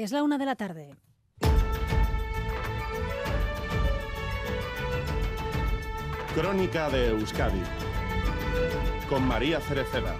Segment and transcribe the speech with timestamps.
[0.00, 0.96] Es la una de la tarde.
[6.34, 7.60] Crónica de Euskadi
[9.10, 10.16] con María Cereceda.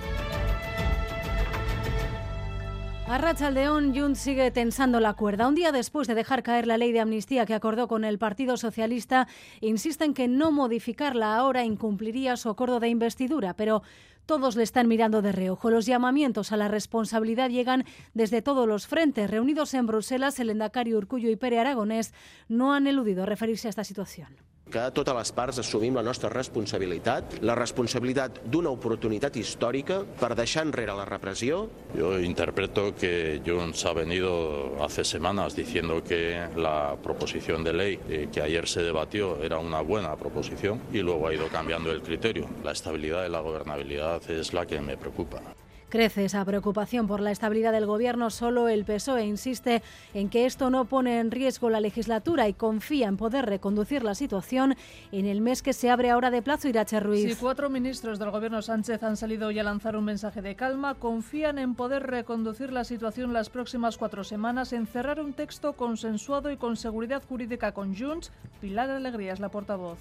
[3.11, 5.49] A Rachaldeón, Junts sigue tensando la cuerda.
[5.49, 8.57] Un día después de dejar caer la ley de amnistía que acordó con el Partido
[8.57, 9.27] Socialista,
[9.61, 13.83] insisten que no modificarla ahora incumpliría su acuerdo de investidura, pero
[14.27, 15.71] todos le están mirando de reojo.
[15.71, 17.85] Los llamamientos a la responsabilidad llegan
[18.15, 19.29] desde todos los frentes.
[19.29, 22.15] Reunidos en Bruselas, el Endacari Urcullo y Pere Aragonés
[22.47, 24.37] no han eludido referirse a esta situación.
[24.71, 30.65] Que totes les parts assumim la nostra responsabilitat, la responsabilitat d'una oportunitat històrica per deixar
[30.67, 31.67] enrere la repressió.
[31.97, 38.29] Yo interpreto que Junts ha venido hace semanas diciendo que la proposición de ley eh,
[38.33, 42.47] que ayer se debatió era una buena proposición y luego ha ido cambiando el criterio.
[42.65, 45.41] La estabilidad y la gobernabilidad es la que me preocupa.
[45.91, 48.31] Crece esa preocupación por la estabilidad del gobierno.
[48.31, 49.83] Solo el PSOE insiste
[50.15, 54.15] en que esto no pone en riesgo la legislatura y confía en poder reconducir la
[54.15, 54.77] situación
[55.11, 57.29] en el mes que se abre ahora de plazo Irache Ruiz.
[57.29, 60.95] Si cuatro ministros del gobierno Sánchez han salido hoy a lanzar un mensaje de calma,
[60.95, 66.53] confían en poder reconducir la situación las próximas cuatro semanas, en cerrar un texto consensuado
[66.53, 68.31] y con seguridad jurídica con Junts.
[68.61, 69.99] Pilar Alegría es la portavoz.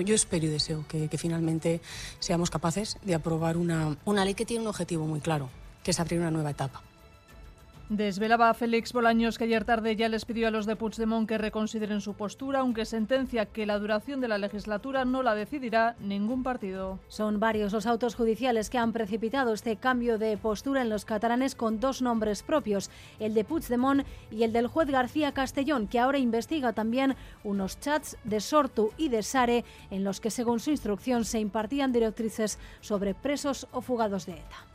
[0.00, 1.80] Yo espero y deseo que, que finalmente
[2.18, 5.48] seamos capaces de aprobar una, una ley que tiene un objetivo muy claro,
[5.82, 6.82] que es abrir una nueva etapa.
[7.90, 11.38] Desvelaba a Félix Bolaños que ayer tarde ya les pidió a los de Puigdemont que
[11.38, 16.44] reconsideren su postura, aunque sentencia que la duración de la legislatura no la decidirá ningún
[16.44, 17.00] partido.
[17.08, 21.56] Son varios los autos judiciales que han precipitado este cambio de postura en los catalanes
[21.56, 26.18] con dos nombres propios, el de Puigdemont y el del juez García Castellón, que ahora
[26.18, 31.24] investiga también unos chats de Sortu y de Sare en los que según su instrucción
[31.24, 34.70] se impartían directrices sobre presos o fugados de ETA.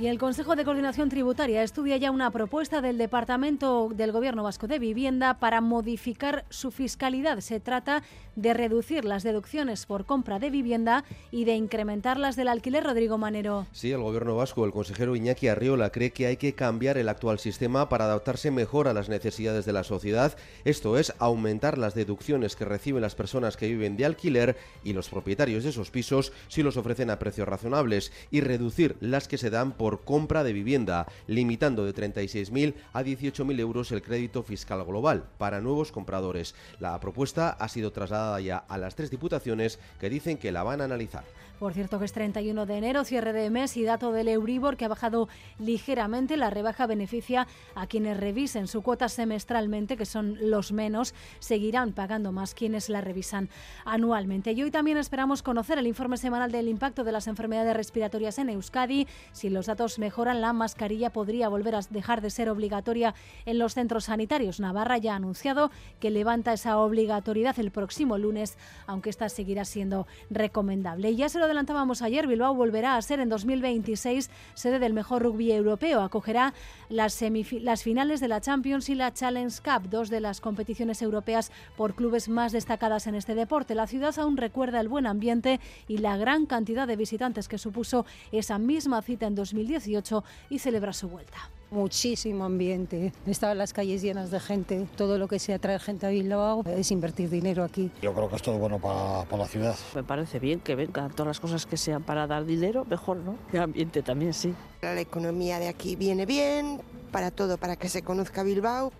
[0.00, 4.66] Y el Consejo de Coordinación Tributaria estudia ya una propuesta del Departamento del Gobierno Vasco
[4.66, 7.40] de Vivienda para modificar su fiscalidad.
[7.40, 8.02] Se trata
[8.34, 12.82] de reducir las deducciones por compra de vivienda y de incrementar las del alquiler.
[12.82, 13.66] Rodrigo Manero.
[13.72, 17.38] Sí, el Gobierno Vasco, el consejero Iñaki Arriola, cree que hay que cambiar el actual
[17.38, 20.34] sistema para adaptarse mejor a las necesidades de la sociedad.
[20.64, 25.10] Esto es, aumentar las deducciones que reciben las personas que viven de alquiler y los
[25.10, 29.50] propietarios de esos pisos si los ofrecen a precios razonables y reducir las que se
[29.50, 35.24] dan por compra de vivienda, limitando de 36.000 a 18.000 euros el crédito fiscal global
[35.38, 36.54] para nuevos compradores.
[36.78, 40.80] La propuesta ha sido trasladada ya a las tres diputaciones que dicen que la van
[40.80, 41.24] a analizar.
[41.60, 44.86] Por cierto que es 31 de enero, cierre de mes y dato del Euribor que
[44.86, 45.28] ha bajado
[45.58, 46.38] ligeramente.
[46.38, 51.12] La rebaja beneficia a quienes revisen su cuota semestralmente, que son los menos.
[51.38, 53.50] Seguirán pagando más quienes la revisan
[53.84, 54.52] anualmente.
[54.52, 58.48] Y hoy también esperamos conocer el informe semanal del impacto de las enfermedades respiratorias en
[58.48, 59.06] Euskadi.
[59.32, 63.74] Si los datos mejoran, la mascarilla podría volver a dejar de ser obligatoria en los
[63.74, 64.60] centros sanitarios.
[64.60, 68.56] Navarra ya ha anunciado que levanta esa obligatoriedad el próximo lunes,
[68.86, 71.10] aunque esta seguirá siendo recomendable.
[71.10, 75.22] Y ya se lo adelantábamos ayer, Bilbao volverá a ser en 2026 sede del mejor
[75.22, 76.00] rugby europeo.
[76.00, 76.54] Acogerá
[76.88, 77.20] las,
[77.60, 81.94] las finales de la Champions y la Challenge Cup, dos de las competiciones europeas por
[81.94, 83.74] clubes más destacadas en este deporte.
[83.74, 88.06] La ciudad aún recuerda el buen ambiente y la gran cantidad de visitantes que supuso
[88.32, 91.50] esa misma cita en 2018 y celebra su vuelta.
[91.70, 93.12] Muchísimo ambiente.
[93.26, 94.88] Estaban las calles llenas de gente.
[94.96, 97.92] Todo lo que sea traer gente a Bilbao es invertir dinero aquí.
[98.02, 99.76] Yo creo que es todo bueno para, para la ciudad.
[99.94, 103.36] Me parece bien que vengan todas las cosas que sean para dar dinero, mejor, ¿no?
[103.52, 104.52] El ambiente también, sí.
[104.82, 106.80] La economía de aquí viene bien,
[107.12, 108.92] para todo, para que se conozca Bilbao.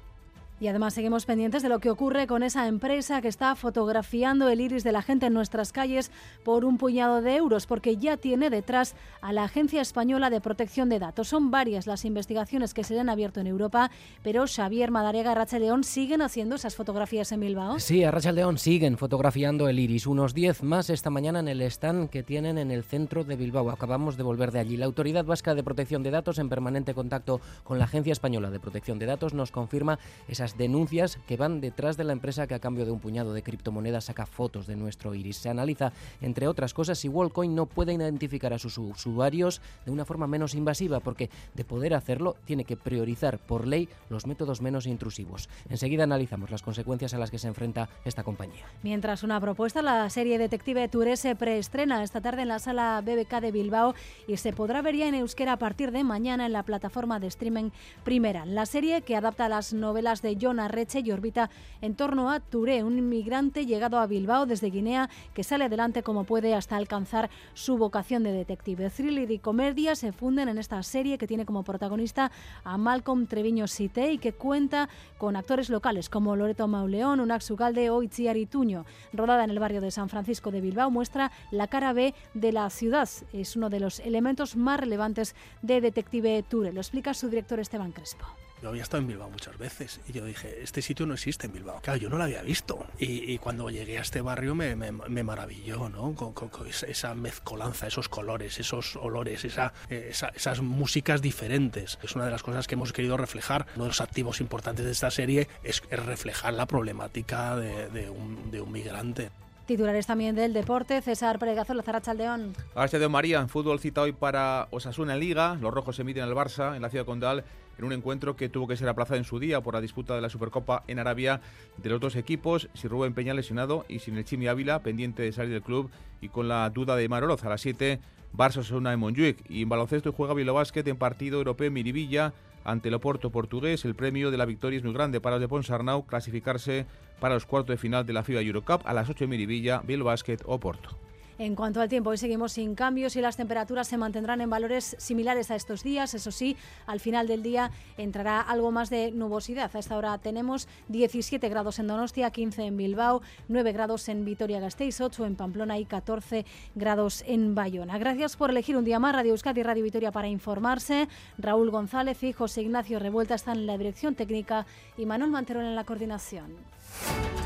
[0.61, 4.61] Y además seguimos pendientes de lo que ocurre con esa empresa que está fotografiando el
[4.61, 6.11] iris de la gente en nuestras calles
[6.45, 10.91] por un puñado de euros, porque ya tiene detrás a la Agencia Española de Protección
[10.91, 11.29] de Datos.
[11.29, 13.91] Son varias las investigaciones que se le han abierto en Europa,
[14.23, 17.79] pero Xavier Madariaga y Racha León siguen haciendo esas fotografías en Bilbao.
[17.79, 20.07] Sí, a Racha León siguen fotografiando el iris.
[20.07, 23.71] Unos 10 más esta mañana en el stand que tienen en el centro de Bilbao.
[23.71, 24.77] Acabamos de volver de allí.
[24.77, 28.61] La Autoridad Vasca de Protección de Datos, en permanente contacto con la Agencia Española de
[28.61, 29.99] Protección de Datos, nos confirma
[30.29, 33.43] esas denuncias que van detrás de la empresa que a cambio de un puñado de
[33.43, 35.37] criptomonedas saca fotos de nuestro iris.
[35.37, 40.05] Se analiza, entre otras cosas, si Wallcoin no puede identificar a sus usuarios de una
[40.05, 44.87] forma menos invasiva, porque de poder hacerlo tiene que priorizar por ley los métodos menos
[44.87, 45.49] intrusivos.
[45.69, 48.65] Enseguida analizamos las consecuencias a las que se enfrenta esta compañía.
[48.83, 53.41] Mientras una propuesta, la serie Detective Touré se preestrena esta tarde en la sala BBK
[53.41, 53.95] de Bilbao
[54.27, 57.27] y se podrá ver ya en euskera a partir de mañana en la plataforma de
[57.27, 57.71] streaming
[58.05, 58.47] Primera.
[58.47, 61.51] La serie que adapta las novelas de Arreche y orbita
[61.83, 66.25] en torno a Touré, un inmigrante llegado a Bilbao desde Guinea que sale adelante como
[66.25, 68.89] puede hasta alcanzar su vocación de detective.
[68.91, 72.33] Thriller y comedia se funden en esta serie que tiene como protagonista
[72.65, 74.89] a Malcolm Treviño Sité y que cuenta
[75.19, 78.87] con actores locales como Loreto Mauleón, Unax Ugalde o Itziar Ituño.
[79.13, 82.71] Rodada en el barrio de San Francisco de Bilbao, muestra la cara B de la
[82.71, 83.09] ciudad.
[83.33, 86.73] Es uno de los elementos más relevantes de Detective Tour.
[86.73, 88.27] Lo explica su director Esteban Crespo.
[88.63, 91.53] Yo había estado en Bilbao muchas veces y yo dije, este sitio no existe en
[91.53, 91.81] Bilbao.
[91.83, 92.87] Claro, yo no lo había visto.
[92.99, 96.15] Y, cuando llegué a este barrio me, me, maravilló, ¿no?
[96.15, 101.99] Con, esa mezcolanza, esos colores, esos olores, esa, esas músicas diferentes.
[102.03, 103.67] Es una de las cosas que hemos querido reflejar.
[103.77, 108.51] Uno de los activos importantes de esta serie es, reflejar la problemática de, de, un,
[108.51, 109.31] de un migrante.
[109.71, 112.55] Titulares también del deporte, César Pregazola, Zarachaldeón.
[112.91, 115.57] de María, en fútbol cita hoy para Osasuna en Liga.
[115.61, 117.45] Los rojos se miden al Barça en la ciudad condal
[117.79, 120.23] en un encuentro que tuvo que ser aplazado en su día por la disputa de
[120.23, 121.41] la Supercopa en Arabia
[121.77, 125.31] de los dos equipos, sin Rubén Peña lesionado y sin el Chimi Ávila pendiente de
[125.31, 125.89] salir del club
[126.21, 128.01] y con la duda de Maroloz a las 7,
[128.37, 132.33] Barça Osasuna en Montjuic y en baloncesto juega Bilobásquet en partido europeo en Miribilla
[132.65, 133.85] ante el Oporto portugués.
[133.85, 136.87] El premio de la victoria es muy grande para los de Ponsarnau clasificarse
[137.21, 140.07] para los cuartos de final de la FIBA Eurocup a las 8 de Miribilla, Bilbao
[140.07, 140.97] Basket o Porto.
[141.41, 144.95] En cuanto al tiempo, hoy seguimos sin cambios y las temperaturas se mantendrán en valores
[144.99, 146.13] similares a estos días.
[146.13, 146.55] Eso sí,
[146.87, 149.75] al final del día entrará algo más de nubosidad.
[149.75, 155.01] A esta hora tenemos 17 grados en Donostia, 15 en Bilbao, 9 grados en Vitoria-Gasteiz,
[155.01, 156.45] 8 en Pamplona y 14
[156.75, 157.97] grados en Bayona.
[157.97, 161.09] Gracias por elegir un día más Radio Euskadi y Radio Vitoria para informarse.
[161.39, 164.67] Raúl González y José Ignacio Revuelta están en la dirección técnica
[164.99, 166.55] y Manuel Manterón en la coordinación.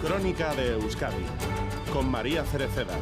[0.03, 1.25] Crónica de Euskadi
[1.93, 2.95] con María Cereceda.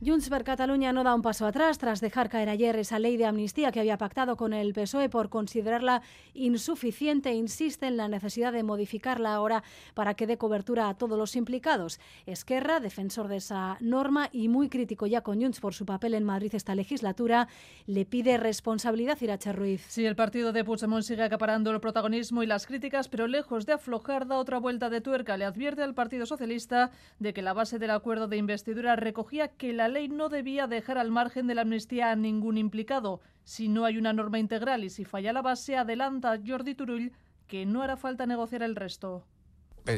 [0.00, 3.26] Junts per Catalunya no da un paso atrás tras dejar caer ayer esa ley de
[3.26, 6.02] amnistía que había pactado con el PSOE por considerarla
[6.34, 7.34] insuficiente.
[7.34, 9.64] Insiste en la necesidad de modificarla ahora
[9.94, 11.98] para que dé cobertura a todos los implicados.
[12.26, 16.22] Esquerra, defensor de esa norma y muy crítico ya con Junts por su papel en
[16.22, 17.48] Madrid esta legislatura,
[17.86, 19.84] le pide responsabilidad Iracha Ruiz.
[19.88, 23.72] Sí, el partido de Puigdemont sigue acaparando el protagonismo y las críticas, pero lejos de
[23.72, 25.36] aflojar da otra vuelta de tuerca.
[25.36, 29.72] Le advierte al Partido Socialista de que la base del acuerdo de investidura recogía que
[29.72, 33.20] la ley no debía dejar al margen de la amnistía a ningún implicado.
[33.44, 37.12] Si no hay una norma integral y si falla la base, adelanta Jordi Turull
[37.46, 39.24] que no hará falta negociar el resto.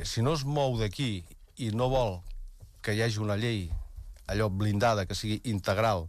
[0.04, 1.24] si no es mou d'aquí
[1.58, 2.20] i no vol
[2.80, 3.68] que hi hagi una llei
[4.30, 6.06] allò blindada, que sigui integral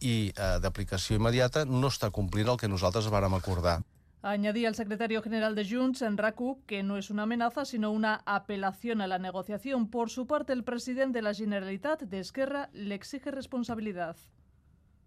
[0.00, 3.80] i eh, d'aplicació immediata, no està complint el que nosaltres vàrem acordar.
[4.24, 8.22] Añadía el secretario general de Junts, en RACU, que no es una amenaza, sino una
[8.24, 9.90] apelación a la negociación.
[9.90, 14.16] Por su parte, el presidente de la Generalitat de Esquerra le exige responsabilidad.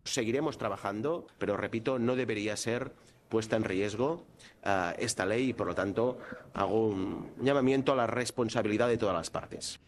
[0.04, 2.92] Seguiremos trabajando, pero repito, no debería ser
[3.30, 4.26] puesta en riesgo
[4.66, 6.20] uh, esta ley y, por lo tanto,
[6.54, 9.80] hago un llamamiento a la responsabilidad de todas las partes.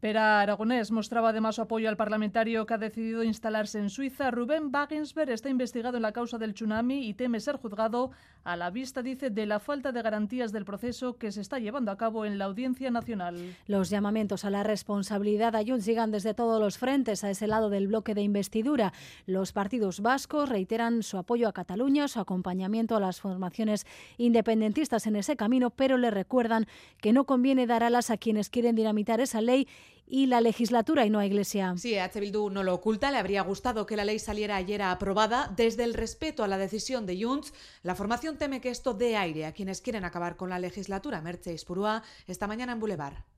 [0.00, 4.30] Pera Aragonés mostraba además su apoyo al parlamentario que ha decidido instalarse en Suiza.
[4.30, 8.10] Rubén Wagensberg está investigado en la causa del tsunami y teme ser juzgado
[8.46, 11.90] a la vista, dice, de la falta de garantías del proceso que se está llevando
[11.90, 13.56] a cabo en la Audiencia Nacional.
[13.66, 17.70] Los llamamientos a la responsabilidad a Junts llegan desde todos los frentes a ese lado
[17.70, 18.92] del bloque de investidura.
[19.26, 23.84] Los partidos vascos reiteran su apoyo a Cataluña, su acompañamiento a las formaciones
[24.16, 26.66] independentistas en ese camino, pero le recuerdan
[27.00, 29.66] que no conviene dar alas a quienes quieren dinamitar esa ley
[30.06, 31.74] y la legislatura y no a Iglesia.
[31.76, 32.20] Sí, H.
[32.20, 33.10] Bildu no lo oculta.
[33.10, 35.52] Le habría gustado que la ley saliera ayer aprobada.
[35.56, 37.52] Desde el respeto a la decisión de Junts,
[37.82, 41.20] la formación teme que esto dé aire a quienes quieren acabar con la legislatura.
[41.20, 43.35] Merche Ispurúa, esta mañana en Boulevard.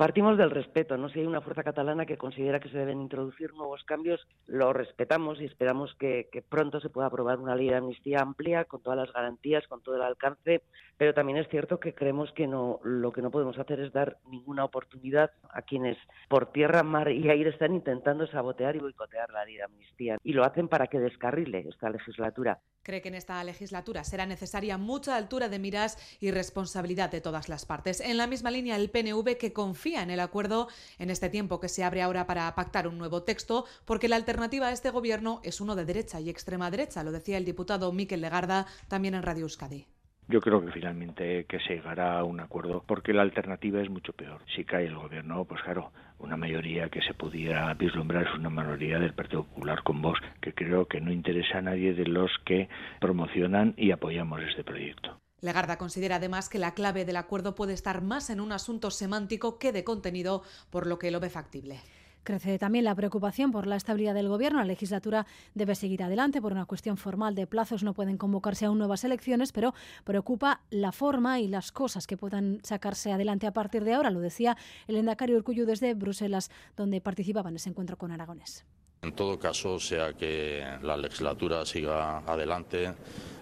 [0.00, 1.10] Partimos del respeto, ¿no?
[1.10, 5.38] Si hay una fuerza catalana que considera que se deben introducir nuevos cambios, lo respetamos
[5.42, 9.12] y esperamos que, pronto se pueda aprobar una ley de amnistía amplia, con todas las
[9.12, 10.62] garantías, con todo el alcance,
[10.96, 14.16] pero también es cierto que creemos que no, lo que no podemos hacer es dar
[14.30, 15.98] ninguna oportunidad a quienes
[16.30, 20.32] por tierra, mar y aire están intentando sabotear y boicotear la ley de amnistía, y
[20.32, 22.58] lo hacen para que descarrile esta legislatura.
[22.82, 27.50] Cree que en esta legislatura será necesaria mucha altura de miras y responsabilidad de todas
[27.50, 28.00] las partes.
[28.00, 30.68] En la misma línea, el PNV que confía en el acuerdo
[30.98, 34.68] en este tiempo que se abre ahora para pactar un nuevo texto, porque la alternativa
[34.68, 38.20] a este gobierno es uno de derecha y extrema derecha, lo decía el diputado Miquel
[38.20, 39.86] Legarda también en Radio Euskadi.
[40.30, 44.12] Yo creo que finalmente que se llegará a un acuerdo porque la alternativa es mucho
[44.12, 44.40] peor.
[44.54, 49.00] Si cae el gobierno, pues claro, una mayoría que se pudiera vislumbrar es una mayoría
[49.00, 52.68] del Partido Popular con vos, que creo que no interesa a nadie de los que
[53.00, 55.18] promocionan y apoyamos este proyecto.
[55.40, 59.58] Legarda considera además que la clave del acuerdo puede estar más en un asunto semántico
[59.58, 61.80] que de contenido, por lo que lo ve factible.
[62.22, 64.58] Crece también la preocupación por la estabilidad del Gobierno.
[64.58, 66.42] La legislatura debe seguir adelante.
[66.42, 69.72] Por una cuestión formal de plazos no pueden convocarse aún nuevas elecciones, pero
[70.04, 74.10] preocupa la forma y las cosas que puedan sacarse adelante a partir de ahora.
[74.10, 78.66] Lo decía el endacario Urcuyu desde Bruselas, donde participaba en ese encuentro con Aragones.
[79.02, 82.92] En todo caso, sea que la legislatura siga adelante,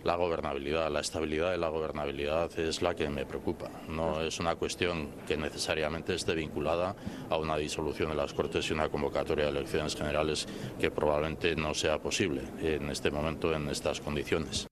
[0.05, 3.69] la gobernabilidad, la estabilidad de la gobernabilidad es la que me preocupa.
[3.89, 6.95] No es una cuestión que necesariamente esté vinculada
[7.29, 10.47] a una disolución de las Cortes y una convocatoria de elecciones generales
[10.79, 14.69] que probablemente no sea posible en este momento, en estas condiciones.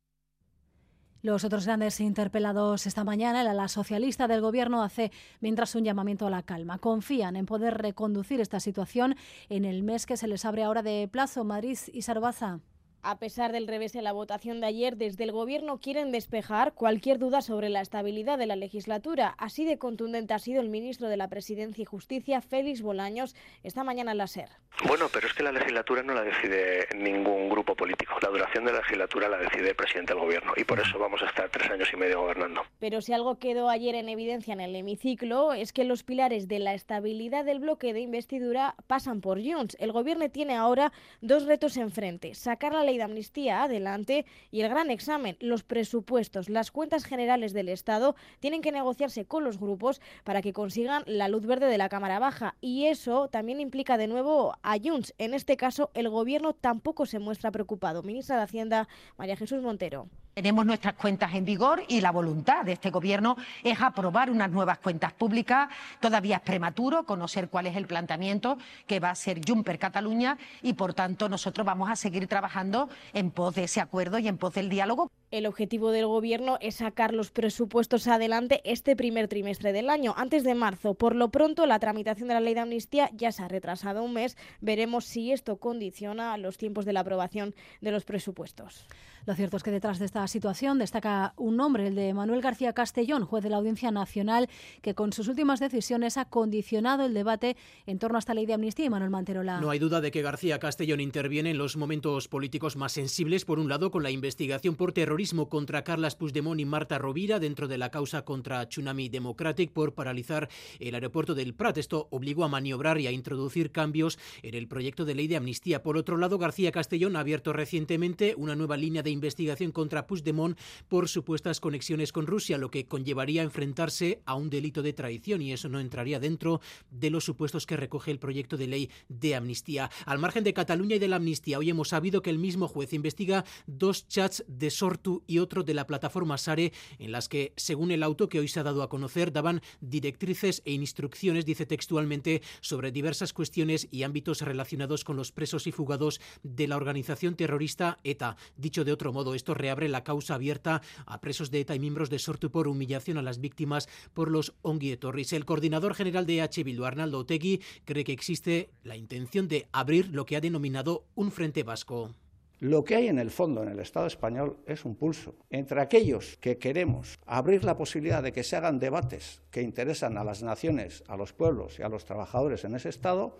[1.26, 6.28] Los otros grandes interpelados esta mañana, el ala socialista del Gobierno hace mientras un llamamiento
[6.28, 6.78] a la calma.
[6.78, 9.16] Confían en poder reconducir esta situación
[9.48, 11.42] en el mes que se les abre ahora de plazo.
[11.42, 12.60] Madrid y Sarbaza.
[13.08, 17.20] A pesar del revés en la votación de ayer, desde el Gobierno quieren despejar cualquier
[17.20, 19.36] duda sobre la estabilidad de la legislatura.
[19.38, 23.84] Así de contundente ha sido el ministro de la Presidencia y Justicia, Félix Bolaños, esta
[23.84, 24.48] mañana en la SER.
[24.88, 28.14] Bueno, pero es que la legislatura no la decide ningún grupo político.
[28.20, 31.22] La duración de la legislatura la decide el presidente del Gobierno y por eso vamos
[31.22, 32.62] a estar tres años y medio gobernando.
[32.80, 36.58] Pero si algo quedó ayer en evidencia en el hemiciclo es que los pilares de
[36.58, 39.76] la estabilidad del bloque de investidura pasan por Junts.
[39.78, 42.34] El Gobierno tiene ahora dos retos enfrente.
[42.34, 47.52] Sacar la ley de amnistía adelante y el gran examen, los presupuestos, las cuentas generales
[47.52, 51.78] del Estado tienen que negociarse con los grupos para que consigan la luz verde de
[51.78, 55.14] la Cámara Baja y eso también implica de nuevo a Junts.
[55.18, 58.02] En este caso, el Gobierno tampoco se muestra preocupado.
[58.02, 60.08] Ministra de Hacienda, María Jesús Montero.
[60.36, 64.76] Tenemos nuestras cuentas en vigor y la voluntad de este Gobierno es aprobar unas nuevas
[64.76, 65.70] cuentas públicas.
[65.98, 70.74] Todavía es prematuro conocer cuál es el planteamiento que va a ser Juncker Cataluña y,
[70.74, 74.52] por tanto, nosotros vamos a seguir trabajando en pos de ese acuerdo y en pos
[74.52, 75.10] del diálogo.
[75.30, 80.44] El objetivo del Gobierno es sacar los presupuestos adelante este primer trimestre del año, antes
[80.44, 80.92] de marzo.
[80.92, 84.12] Por lo pronto, la tramitación de la ley de amnistía ya se ha retrasado un
[84.12, 84.36] mes.
[84.60, 88.86] Veremos si esto condiciona los tiempos de la aprobación de los presupuestos.
[89.26, 92.72] Lo cierto es que detrás de esta situación destaca un nombre, el de Manuel García
[92.72, 94.48] Castellón, juez de la Audiencia Nacional,
[94.82, 97.56] que con sus últimas decisiones ha condicionado el debate
[97.86, 98.86] en torno a esta ley de amnistía.
[98.86, 99.60] Y Manuel Manterola.
[99.60, 103.58] No hay duda de que García Castellón interviene en los momentos políticos más sensibles, por
[103.58, 107.78] un lado, con la investigación por terrorismo contra Carlas Puigdemont y Marta Rovira dentro de
[107.78, 111.78] la causa contra Tsunami Democratic por paralizar el aeropuerto del Prat.
[111.78, 115.82] Esto obligó a maniobrar y a introducir cambios en el proyecto de ley de amnistía.
[115.82, 120.58] Por otro lado, García Castellón ha abierto recientemente una nueva línea de investigación contra Puigdemont
[120.88, 125.52] por supuestas conexiones con Rusia, lo que conllevaría enfrentarse a un delito de traición y
[125.52, 129.90] eso no entraría dentro de los supuestos que recoge el proyecto de ley de amnistía.
[130.04, 132.92] Al margen de Cataluña y de la amnistía, hoy hemos sabido que el mismo juez
[132.92, 137.90] investiga dos chats de Sortu y otro de la plataforma Sare en las que, según
[137.90, 142.42] el auto que hoy se ha dado a conocer, daban directrices e instrucciones, dice textualmente,
[142.60, 147.98] sobre diversas cuestiones y ámbitos relacionados con los presos y fugados de la organización terrorista
[148.04, 148.36] ETA.
[148.56, 152.10] Dicho de otro modo, esto reabre la causa abierta a presos de ETA y miembros
[152.10, 154.54] de Sortu por humillación a las víctimas por los
[155.00, 155.32] Torres.
[155.32, 156.62] El coordinador general de H.
[156.62, 161.30] Bildu, Arnaldo Otegui, cree que existe la intención de abrir lo que ha denominado un
[161.30, 162.14] frente vasco.
[162.58, 166.38] Lo que hay en el fondo en el Estado español es un pulso entre aquellos
[166.38, 171.04] que queremos abrir la posibilidad de que se hagan debates que interesan a las naciones,
[171.06, 173.38] a los pueblos y a los trabajadores en ese Estado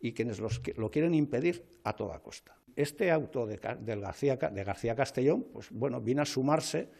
[0.00, 2.56] y quienes los, lo quieren impedir a toda costa.
[2.74, 6.90] Este auto de, de, García, de García Castellón, pues bueno, viene a sumarse.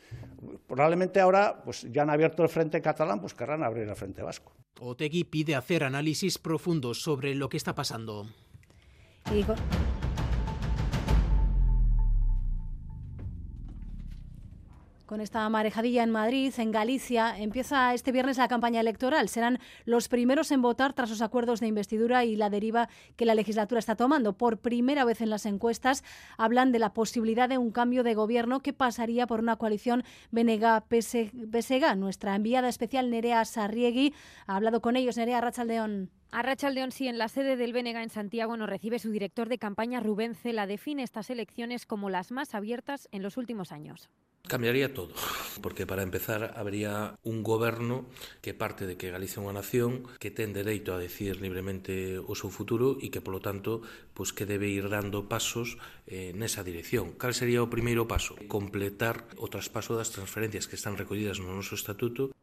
[0.67, 4.53] Probablemente ahora, pues ya han abierto el frente catalán, pues querrán abrir el frente vasco.
[4.81, 8.27] Otegui pide hacer análisis profundos sobre lo que está pasando.
[9.33, 9.45] Y
[15.07, 15.21] con...
[15.21, 19.29] Esta marejadilla en Madrid, en Galicia, empieza este viernes la campaña electoral.
[19.29, 23.35] Serán los primeros en votar tras los acuerdos de investidura y la deriva que la
[23.35, 24.35] legislatura está tomando.
[24.35, 26.05] Por primera vez en las encuestas
[26.37, 31.97] hablan de la posibilidad de un cambio de gobierno que pasaría por una coalición Benega-Pesega.
[31.97, 34.15] Nuestra enviada especial Nerea Sarriegui
[34.47, 35.17] ha hablado con ellos.
[35.17, 36.11] Nerea Rachaldeón.
[36.39, 40.01] Arracha sí, en la sede del Bénega en Santiago nos recibe su director de campaña
[40.01, 40.67] Rubén Cela.
[40.67, 44.11] Define estas elecciones como las más abiertas en los últimos años.
[44.47, 45.15] Cambiaría todo,
[45.63, 48.05] porque para empezar habría un goberno
[48.43, 52.37] que parte de que Galicia é unha nación que ten dereito a decir libremente o
[52.37, 53.81] seu futuro e que, polo tanto,
[54.13, 57.17] pues que debe ir dando pasos eh, nesa dirección.
[57.17, 58.37] Cal sería o primeiro paso?
[58.45, 62.37] Completar o traspaso das transferencias que están recollidas no noso estatuto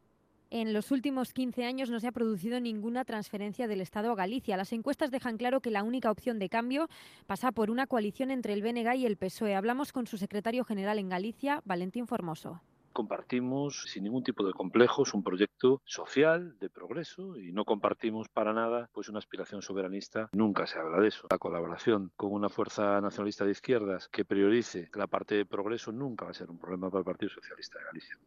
[0.53, 4.55] en los últimos 15 años no se ha producido ninguna transferencia del Estado a Galicia.
[4.55, 6.89] Las encuestas dejan claro que la única opción de cambio
[7.25, 9.55] pasa por una coalición entre el BNG y el PSOE.
[9.55, 12.61] Hablamos con su secretario general en Galicia, Valentín Formoso.
[12.93, 18.53] compartimos sin ningún tipo de complejos un proyecto social de progreso y no compartimos para
[18.53, 20.29] nada pues una aspiración soberanista.
[20.33, 21.25] Nunca se habla de eso.
[21.31, 26.25] La colaboración con una fuerza nacionalista de izquierdas que priorice la parte de progreso nunca
[26.25, 28.19] va a ser un problema para el Partido Socialista de Galicia.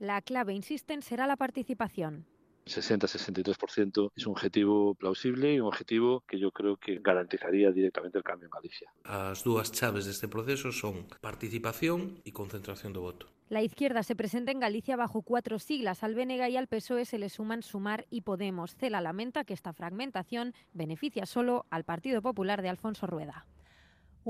[0.00, 2.24] La clave, insisten, será la participación.
[2.64, 8.24] 60-63% es un objetivo plausible y un objetivo que yo creo que garantizaría directamente el
[8.24, 8.88] cambio en Galicia.
[9.04, 13.28] As dúas chaves deste proceso son participación e concentración do voto.
[13.52, 16.00] La izquierda se presenta en Galicia bajo cuatro siglas.
[16.00, 18.76] Al BNG y al PSOE se le suman Sumar y Podemos.
[18.80, 23.44] Cela lamenta que esta fragmentación beneficia solo al Partido Popular de Alfonso Rueda.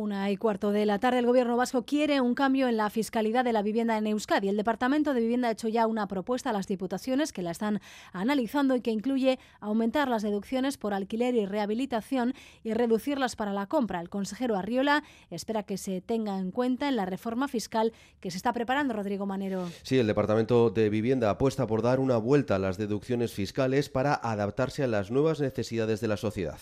[0.00, 3.45] Una y cuarto de la tarde, el Gobierno vasco quiere un cambio en la fiscalidad
[3.45, 4.49] de la vivienda en Euskadi.
[4.49, 7.83] El Departamento de Vivienda ha hecho ya una propuesta a las diputaciones que la están
[8.14, 12.33] analizando y que incluye aumentar las deducciones por alquiler y rehabilitación
[12.64, 14.00] y reducirlas para la compra.
[14.00, 18.38] El consejero Arriola espera que se tenga en cuenta en la reforma fiscal que se
[18.38, 19.69] está preparando, Rodrigo Manero.
[19.83, 24.14] Sí, el Departamento de Vivienda apuesta por dar una vuelta a las deducciones fiscales para
[24.14, 26.59] adaptarse a las nuevas necesidades de la sociedad.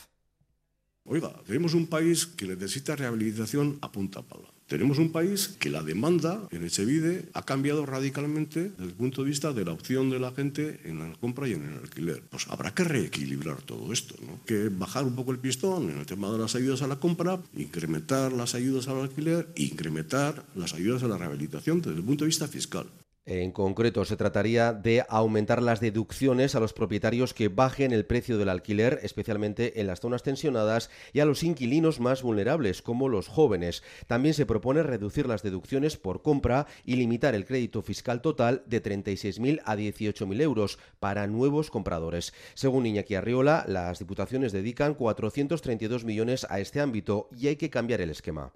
[1.11, 4.45] Oiga, tenemos un país que necesita rehabilitación a punta pala.
[4.67, 9.31] Tenemos un país que la demanda en Echevide ha cambiado radicalmente desde el punto de
[9.31, 12.23] vista de la opción de la gente en la compra y en el alquiler.
[12.29, 14.39] Pues habrá que reequilibrar todo esto, ¿no?
[14.45, 17.41] Que bajar un poco el pistón en el tema de las ayudas a la compra,
[17.57, 22.29] incrementar las ayudas al alquiler, incrementar las ayudas a la rehabilitación desde el punto de
[22.29, 22.87] vista fiscal.
[23.31, 28.39] En concreto, se trataría de aumentar las deducciones a los propietarios que bajen el precio
[28.39, 33.29] del alquiler, especialmente en las zonas tensionadas, y a los inquilinos más vulnerables, como los
[33.29, 33.83] jóvenes.
[34.07, 38.83] También se propone reducir las deducciones por compra y limitar el crédito fiscal total de
[38.83, 42.33] 36.000 a 18.000 euros para nuevos compradores.
[42.55, 48.01] Según Iñaki Arriola, las diputaciones dedican 432 millones a este ámbito y hay que cambiar
[48.01, 48.55] el esquema.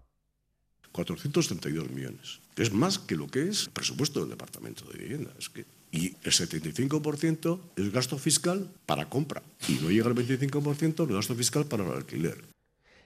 [0.93, 2.41] 432 millones.
[2.57, 5.33] Es más que lo que es el presupuesto del Departamento de Vivienda.
[5.39, 9.43] Es que, y el 75% es gasto fiscal para compra.
[9.69, 12.52] Y no llega al 25% el gasto fiscal para el alquiler.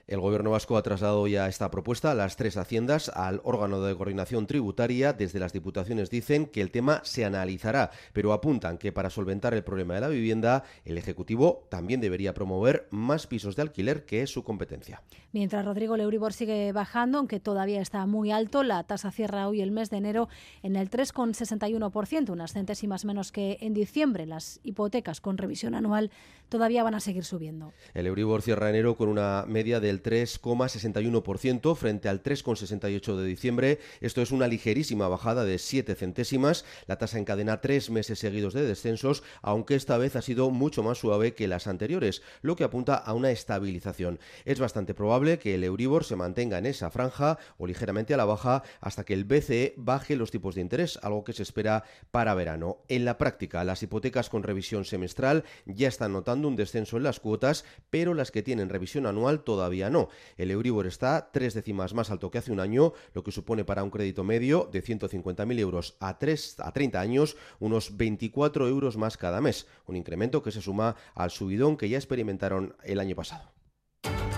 [0.08, 3.96] El Gobierno vasco ha trasladado ya esta propuesta a las tres haciendas, al órgano de
[3.96, 5.12] coordinación tributaria.
[5.12, 9.64] Desde las diputaciones dicen que el tema se analizará, pero apuntan que para solventar el
[9.64, 14.30] problema de la vivienda, el Ejecutivo también debería promover más pisos de alquiler, que es
[14.30, 15.02] su competencia.
[15.32, 19.72] Mientras Rodrigo Leuribor sigue bajando, aunque todavía está muy alto, la tasa cierra hoy el
[19.72, 20.28] mes de enero
[20.62, 24.24] en el 3,61%, unas centésimas menos que en diciembre.
[24.24, 26.12] Las hipotecas con revisión anual
[26.48, 27.72] todavía van a seguir subiendo.
[27.92, 33.78] El Euribor cierra enero con una media del 3,61% frente al 3,68 de diciembre.
[34.00, 36.64] Esto es una ligerísima bajada de 7 centésimas.
[36.86, 40.98] La tasa encadena tres meses seguidos de descensos, aunque esta vez ha sido mucho más
[40.98, 44.18] suave que las anteriores, lo que apunta a una estabilización.
[44.44, 48.24] Es bastante probable que el Euribor se mantenga en esa franja o ligeramente a la
[48.24, 52.34] baja hasta que el BCE baje los tipos de interés, algo que se espera para
[52.34, 52.78] verano.
[52.88, 57.20] En la práctica, las hipotecas con revisión semestral ya están notando un descenso en las
[57.20, 60.08] cuotas, pero las que tienen revisión anual todavía no.
[60.36, 63.82] El Euribor está tres décimas más alto que hace un año, lo que supone para
[63.82, 69.16] un crédito medio de 150.000 euros a, 3, a 30 años unos 24 euros más
[69.16, 73.52] cada mes, un incremento que se suma al subidón que ya experimentaron el año pasado.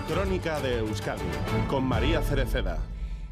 [0.07, 1.21] Crónica de Euskadi
[1.69, 2.79] con María Cereceda.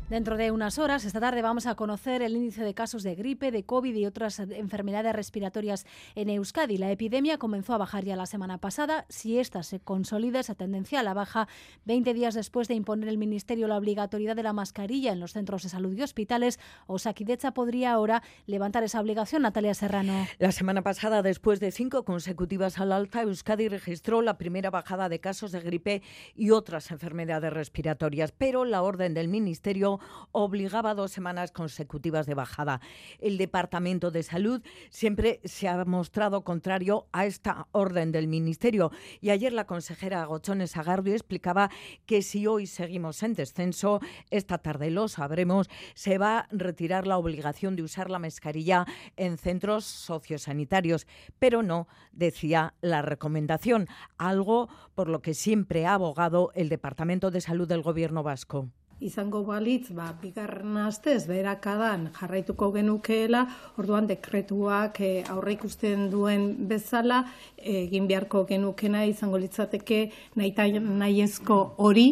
[0.10, 3.52] Dentro de unas horas, esta tarde, vamos a conocer el índice de casos de gripe,
[3.52, 6.78] de COVID y otras enfermedades respiratorias en Euskadi.
[6.78, 9.06] La epidemia comenzó a bajar ya la semana pasada.
[9.10, 11.50] Si esta se consolida, esa tendencia a la baja,
[11.84, 15.64] 20 días después de imponer el Ministerio la obligatoriedad de la mascarilla en los centros
[15.64, 19.42] de salud y hospitales, Osakidecha podría ahora levantar esa obligación.
[19.42, 20.26] Natalia Serrano.
[20.40, 25.20] La semana pasada, después de cinco consecutivas al alza, Euskadi registró la primera bajada de
[25.20, 26.02] casos de gripe
[26.34, 29.97] y otras enfermedades respiratorias, pero la orden del Ministerio
[30.32, 32.82] obligaba dos semanas consecutivas de bajada.
[33.20, 39.30] El Departamento de Salud siempre se ha mostrado contrario a esta orden del Ministerio y
[39.30, 41.70] ayer la consejera Gochones Agardio explicaba
[42.06, 47.18] que si hoy seguimos en descenso, esta tarde lo sabremos, se va a retirar la
[47.18, 51.08] obligación de usar la mascarilla en centros sociosanitarios,
[51.40, 57.42] pero no, decía la recomendación, algo por lo que siempre ha abogado el Departamento de
[57.42, 58.70] Salud del Gobierno vasco.
[59.00, 63.46] Izango balitz, ba, bigarren astez, berakadan jarraituko genukeela,
[63.78, 67.24] orduan dekretuak e, aurre ikusten duen bezala,
[67.58, 72.08] egin beharko genukena izango litzateke nahi nahiezko hori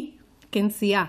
[0.52, 1.08] kentzia.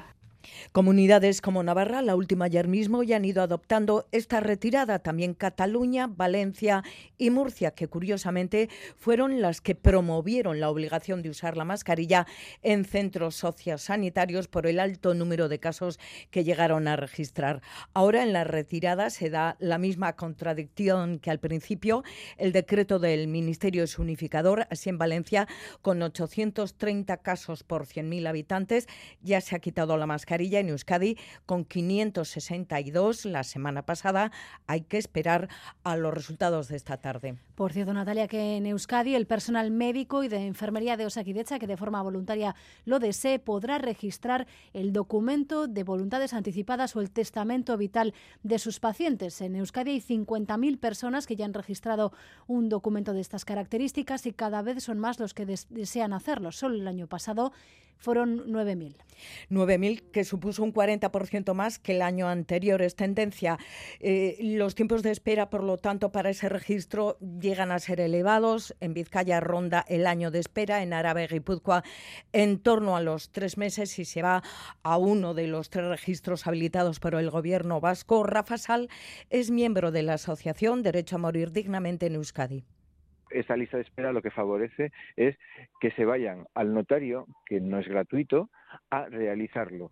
[0.73, 4.99] Comunidades como Navarra, la última ayer mismo, ya han ido adoptando esta retirada.
[4.99, 6.85] También Cataluña, Valencia
[7.19, 12.27] y Murcia, que curiosamente fueron las que promovieron la obligación de usar la mascarilla
[12.63, 15.99] en centros sociosanitarios por el alto número de casos
[16.31, 17.63] que llegaron a registrar.
[17.95, 22.05] Ahora en la retirada se da la misma contradicción que al principio.
[22.37, 25.49] El decreto del Ministerio es unificador, así en Valencia,
[25.83, 28.87] con 830 casos por 100.000 habitantes,
[29.23, 34.31] ya se ha quitado la mascarilla en Euskadi con 562 la semana pasada.
[34.67, 35.49] Hay que esperar
[35.83, 37.39] a los resultados de esta tarde.
[37.55, 41.67] Por cierto, Natalia, que en Euskadi el personal médico y de enfermería de Osakidecha, que
[41.67, 47.77] de forma voluntaria lo desee, podrá registrar el documento de voluntades anticipadas o el testamento
[47.79, 49.41] vital de sus pacientes.
[49.41, 52.13] En Euskadi hay 50.000 personas que ya han registrado
[52.47, 56.53] un documento de estas características y cada vez son más los que desean hacerlo.
[56.53, 57.53] Solo el año pasado
[57.99, 58.97] fueron 9.000.
[59.51, 62.83] 9.000, que supuso un 40% más que el año anterior.
[62.83, 63.59] Es tendencia.
[64.01, 68.75] Eh, los tiempos de espera, por lo tanto, para ese registro llegan a ser elevados.
[68.81, 71.83] En Vizcaya ronda el año de espera, en Árabe Guipúzcoa
[72.33, 74.43] en torno a los tres meses y se va
[74.83, 78.25] a uno de los tres registros habilitados por el gobierno vasco.
[78.25, 78.89] Rafa Sal
[79.31, 82.65] es miembro de la Asociación Derecho a Morir Dignamente en Euskadi
[83.41, 85.37] esa lista de espera lo que favorece es
[85.81, 88.51] que se vayan al notario, que no es gratuito,
[88.91, 89.91] a realizarlo.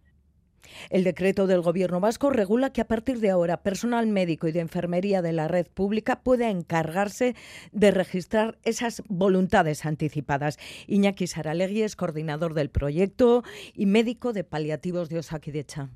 [0.91, 4.61] El decreto del Gobierno vasco regula que a partir de ahora personal médico y de
[4.61, 7.35] enfermería de la red pública puede encargarse
[7.73, 10.59] de registrar esas voluntades anticipadas.
[10.87, 13.43] Iñaki Saralegui es coordinador del proyecto
[13.75, 15.91] y médico de paliativos de Osakidecha.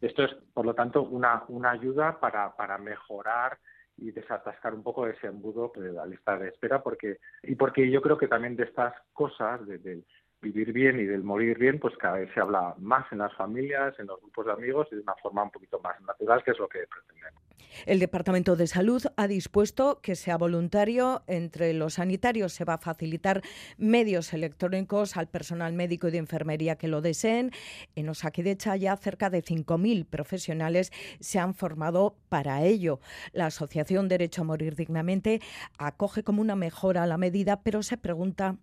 [0.00, 3.58] Esto es, por lo tanto, una, una ayuda para, para mejorar
[3.98, 8.00] y desatascar un poco ese embudo de la lista de espera porque y porque yo
[8.00, 10.02] creo que también de estas cosas de, de
[10.40, 13.94] vivir bien y del morir bien, pues cada vez se habla más en las familias,
[13.98, 16.58] en los grupos de amigos y de una forma un poquito más natural, que es
[16.58, 17.42] lo que pretendemos.
[17.86, 21.22] El Departamento de Salud ha dispuesto que sea voluntario.
[21.26, 23.42] Entre los sanitarios se va a facilitar
[23.76, 27.52] medios electrónicos al personal médico y de enfermería que lo deseen.
[27.94, 33.00] En Osakidecha ya cerca de 5.000 profesionales se han formado para ello.
[33.32, 35.40] La Asociación Derecho a Morir Dignamente
[35.78, 38.56] acoge como una mejora la medida, pero se pregunta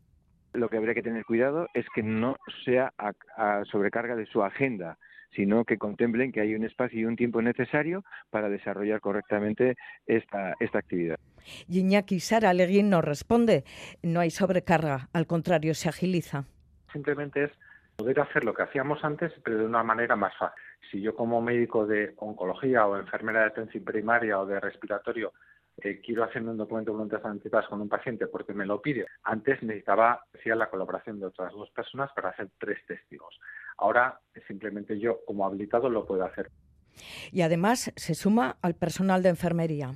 [0.56, 4.98] lo que habría que tener cuidado es que no sea a, sobrecarga de su agenda,
[5.36, 10.54] sino que contemplen que hay un espacio y un tiempo necesario para desarrollar correctamente esta,
[10.60, 11.20] esta actividad.
[11.68, 13.64] Iñaki Sara Leguín nos responde,
[14.02, 16.46] no hay sobrecarga, al contrario, se agiliza.
[16.92, 17.52] Simplemente es
[17.96, 20.62] poder hacer lo que hacíamos antes, pero de una manera más fácil.
[20.92, 25.34] Si yo como médico de oncología o enfermera de atención primaria o de respiratorio
[25.82, 29.06] eh, quiero hacerme un documento de voluntades anticipadas con un paciente porque me lo pide.
[29.24, 33.40] Antes necesitaba, la colaboración de otras dos personas para hacer tres testigos.
[33.78, 36.52] Ahora simplemente yo, como habilitado, lo puedo hacer.
[37.32, 39.92] Y además se suma al personal de enfermería.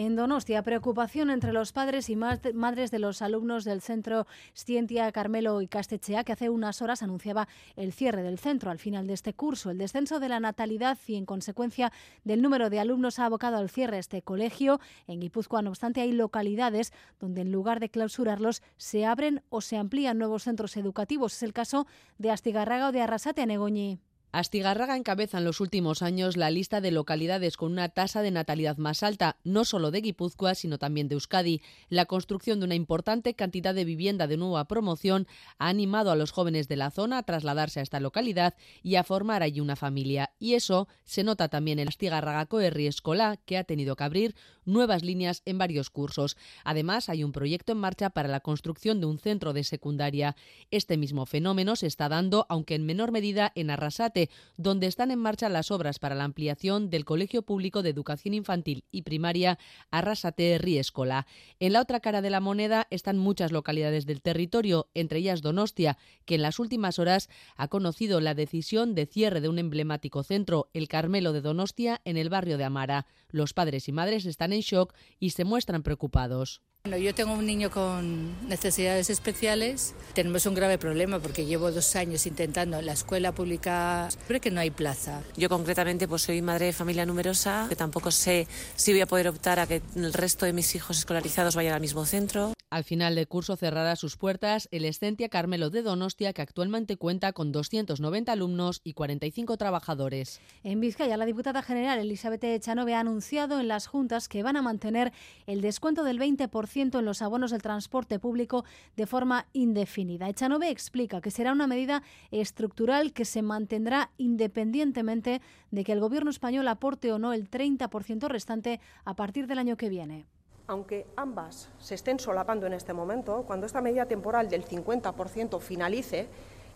[0.00, 5.60] En Donostia, preocupación entre los padres y madres de los alumnos del centro Stientia Carmelo
[5.60, 9.34] y Castechea, que hace unas horas anunciaba el cierre del centro al final de este
[9.34, 9.70] curso.
[9.72, 11.90] El descenso de la natalidad y, en consecuencia,
[12.22, 14.78] del número de alumnos ha abocado al cierre este colegio.
[15.08, 19.78] En Guipúzcoa, no obstante, hay localidades donde, en lugar de clausurarlos, se abren o se
[19.78, 21.32] amplían nuevos centros educativos.
[21.32, 23.98] Es el caso de Astigarraga o de Arrasate, a Negoñi.
[24.30, 28.76] Astigarraga encabeza en los últimos años la lista de localidades con una tasa de natalidad
[28.76, 31.62] más alta, no solo de Guipúzcoa, sino también de Euskadi.
[31.88, 35.26] La construcción de una importante cantidad de vivienda de nueva promoción
[35.58, 39.04] ha animado a los jóvenes de la zona a trasladarse a esta localidad y a
[39.04, 40.34] formar allí una familia.
[40.38, 44.34] Y eso se nota también en Astigarraga Coerri Escola, que ha tenido que abrir
[44.66, 46.36] nuevas líneas en varios cursos.
[46.64, 50.36] Además, hay un proyecto en marcha para la construcción de un centro de secundaria.
[50.70, 54.17] Este mismo fenómeno se está dando, aunque en menor medida, en Arrasate
[54.56, 58.84] donde están en marcha las obras para la ampliación del Colegio Público de Educación Infantil
[58.90, 59.58] y Primaria
[59.90, 61.26] Arrasate Riescola.
[61.60, 65.98] En la otra cara de la moneda están muchas localidades del territorio, entre ellas Donostia,
[66.24, 70.70] que en las últimas horas ha conocido la decisión de cierre de un emblemático centro,
[70.72, 73.06] el Carmelo de Donostia, en el barrio de Amara.
[73.30, 76.62] Los padres y madres están en shock y se muestran preocupados.
[76.88, 79.94] Bueno, yo tengo un niño con necesidades especiales.
[80.14, 84.50] Tenemos un grave problema porque llevo dos años intentando en la escuela pública, pero que
[84.50, 85.20] no hay plaza.
[85.36, 89.28] Yo concretamente pues soy madre de familia numerosa, que tampoco sé si voy a poder
[89.28, 92.54] optar a que el resto de mis hijos escolarizados vayan al mismo centro.
[92.70, 97.32] Al final del curso cerrará sus puertas el Escentia Carmelo de Donostia, que actualmente cuenta
[97.32, 100.38] con 290 alumnos y 45 trabajadores.
[100.64, 104.62] En Vizcaya, la diputada general Elizabeth Echanove ha anunciado en las juntas que van a
[104.62, 105.14] mantener
[105.46, 108.64] el descuento del 20% en los abonos del transporte público
[108.96, 110.28] de forma indefinida.
[110.28, 115.40] Echanove explica que será una medida estructural que se mantendrá independientemente
[115.72, 119.76] de que el Gobierno español aporte o no el 30% restante a partir del año
[119.76, 120.26] que viene
[120.68, 126.28] aunque ambas se estén solapando en este momento, cuando esta medida temporal del 50% finalice,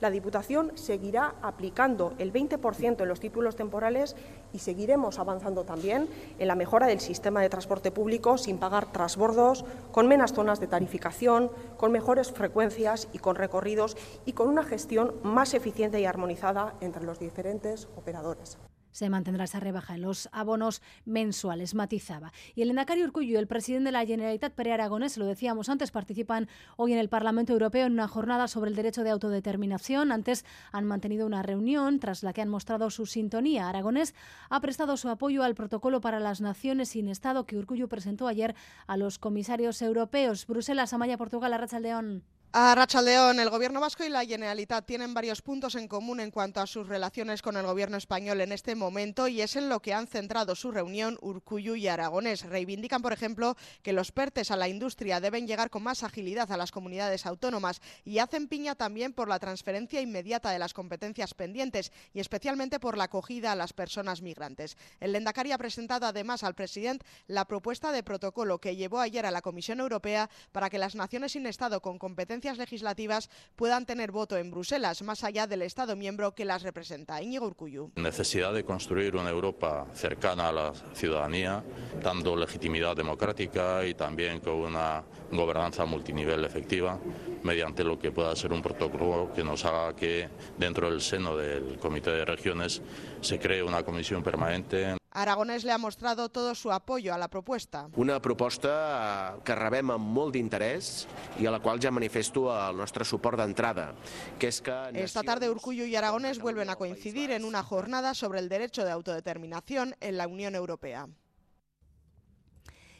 [0.03, 4.17] la Diputación seguirá aplicando el 20% en los títulos temporales
[4.53, 6.09] y seguiremos avanzando también
[6.41, 10.67] en la mejora del sistema de transporte público sin pagar trasbordos, con menos zonas de
[10.67, 16.75] tarificación, con mejores frecuencias y con recorridos y con una gestión más eficiente y armonizada
[16.81, 18.59] entre los diferentes operadores
[18.93, 22.33] se mantendrá esa rebaja en los abonos mensuales, matizaba.
[22.55, 25.91] Y el Endacari Urcullo y el presidente de la Generalitat, Pere Aragonés, lo decíamos antes,
[25.91, 30.13] participan hoy en el Parlamento Europeo en una jornada sobre el derecho de autodeterminación.
[30.13, 33.69] Antes han mantenido una reunión tras la que han mostrado su sintonía.
[33.69, 34.15] Aragonés
[34.49, 38.55] ha prestado su apoyo al protocolo para las naciones sin Estado que Urcullo presentó ayer
[38.87, 40.47] a los comisarios europeos.
[40.47, 42.25] Bruselas, Amaya, Portugal, Arrachaldeón.
[42.55, 46.61] A León, el Gobierno vasco y la Generalitat tienen varios puntos en común en cuanto
[46.61, 49.95] a sus relaciones con el Gobierno español en este momento y es en lo que
[49.95, 52.45] han centrado su reunión Urcuyu y Aragonés.
[52.45, 56.59] Reivindican, por ejemplo, que los PERTES a la industria deben llegar con más agilidad a
[56.59, 61.91] las comunidades autónomas y hacen piña también por la transferencia inmediata de las competencias pendientes
[62.13, 64.77] y especialmente por la acogida a las personas migrantes.
[65.01, 69.31] El Lendakari ha presentado además al presidente la propuesta de protocolo que llevó ayer a
[69.31, 74.37] la Comisión Europea para que las naciones sin Estado con competencias legislativas puedan tener voto
[74.37, 77.23] en Bruselas, más allá del Estado miembro que las representa.
[77.23, 77.93] Íñigo Urcuyu.
[77.97, 81.63] Necesidad de construir una Europa cercana a la ciudadanía,
[82.03, 86.99] dando legitimidad democrática y también con una gobernanza multinivel efectiva,
[87.45, 90.29] mediante lo que pueda ser un protocolo que nos haga que
[90.59, 92.83] dentro del seno del Comité de Regiones
[93.21, 97.89] se cree una comisión permanente Aragonès le ha mostrado todo su apoyo a la propuesta.
[97.97, 101.07] Una proposta que rebem amb molt d'interès
[101.39, 103.93] i a la qual ja manifesto el nostre suport d'entrada,
[104.39, 104.77] que és que...
[104.95, 108.93] Esta tarde Urcullo y Aragonés vuelven a coincidir en una jornada sobre el derecho de
[108.93, 111.09] autodeterminación en la Unión Europea.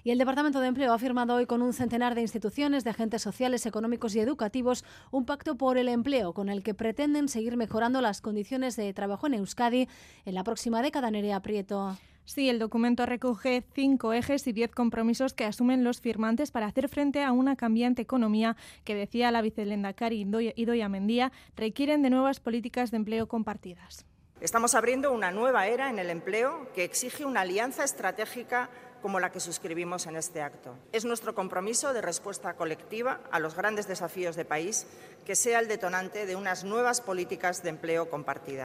[0.05, 3.23] Y el Departamento de Empleo ha firmado hoy con un centenar de instituciones, de agentes
[3.23, 8.01] sociales, económicos y educativos un pacto por el empleo con el que pretenden seguir mejorando
[8.01, 9.89] las condiciones de trabajo en Euskadi
[10.25, 11.09] en la próxima década.
[11.13, 11.97] Nerea Prieto.
[12.25, 16.89] Sí, el documento recoge cinco ejes y diez compromisos que asumen los firmantes para hacer
[16.89, 22.91] frente a una cambiante economía que, decía la vicelendacari Idoia Mendía, requieren de nuevas políticas
[22.91, 24.05] de empleo compartidas.
[24.41, 28.71] Estamos abriendo una nueva era en el empleo que exige una alianza estratégica
[29.03, 30.75] como la que suscribimos en este acto.
[30.93, 34.87] Es nuestro compromiso de respuesta colectiva a los grandes desafíos de país
[35.27, 38.65] que sea el detonante de unas nuevas políticas de empleo compartida.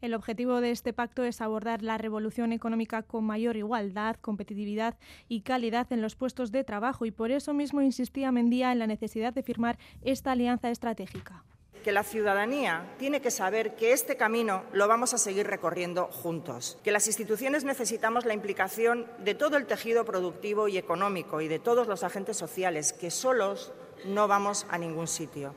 [0.00, 4.96] El objetivo de este pacto es abordar la revolución económica con mayor igualdad, competitividad
[5.28, 8.86] y calidad en los puestos de trabajo y por eso mismo insistía Mendía en la
[8.86, 11.44] necesidad de firmar esta alianza estratégica
[11.78, 16.78] que la ciudadanía tiene que saber que este camino lo vamos a seguir recorriendo juntos,
[16.82, 21.58] que las instituciones necesitamos la implicación de todo el tejido productivo y económico y de
[21.58, 23.72] todos los agentes sociales, que solos
[24.04, 25.54] no vamos a ningún sitio.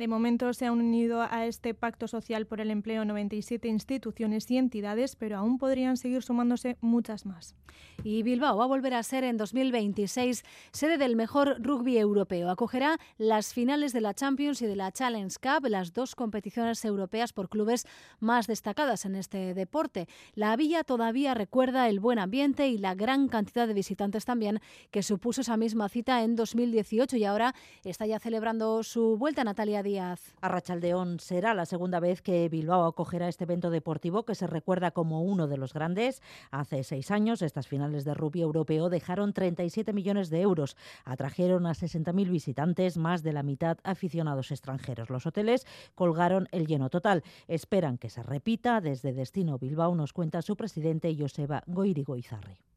[0.00, 4.56] De momento se han unido a este pacto social por el empleo 97 instituciones y
[4.56, 7.54] entidades, pero aún podrían seguir sumándose muchas más.
[8.02, 12.48] Y Bilbao va a volver a ser en 2026 sede del mejor rugby europeo.
[12.48, 17.34] Acogerá las finales de la Champions y de la Challenge Cup, las dos competiciones europeas
[17.34, 17.86] por clubes
[18.20, 20.08] más destacadas en este deporte.
[20.34, 24.60] La villa todavía recuerda el buen ambiente y la gran cantidad de visitantes también
[24.90, 29.82] que supuso esa misma cita en 2018 y ahora está ya celebrando su vuelta Natalia
[29.82, 29.89] Díaz.
[29.98, 35.22] Arrachaldeón será la segunda vez que Bilbao acogerá este evento deportivo que se recuerda como
[35.22, 36.22] uno de los grandes.
[36.50, 40.76] Hace seis años estas finales de rugby europeo dejaron 37 millones de euros.
[41.04, 45.10] Atrajeron a 60.000 visitantes, más de la mitad aficionados extranjeros.
[45.10, 47.22] Los hoteles colgaron el lleno total.
[47.48, 48.80] Esperan que se repita.
[48.80, 52.69] Desde Destino Bilbao nos cuenta su presidente Joseba Goirigo Izarri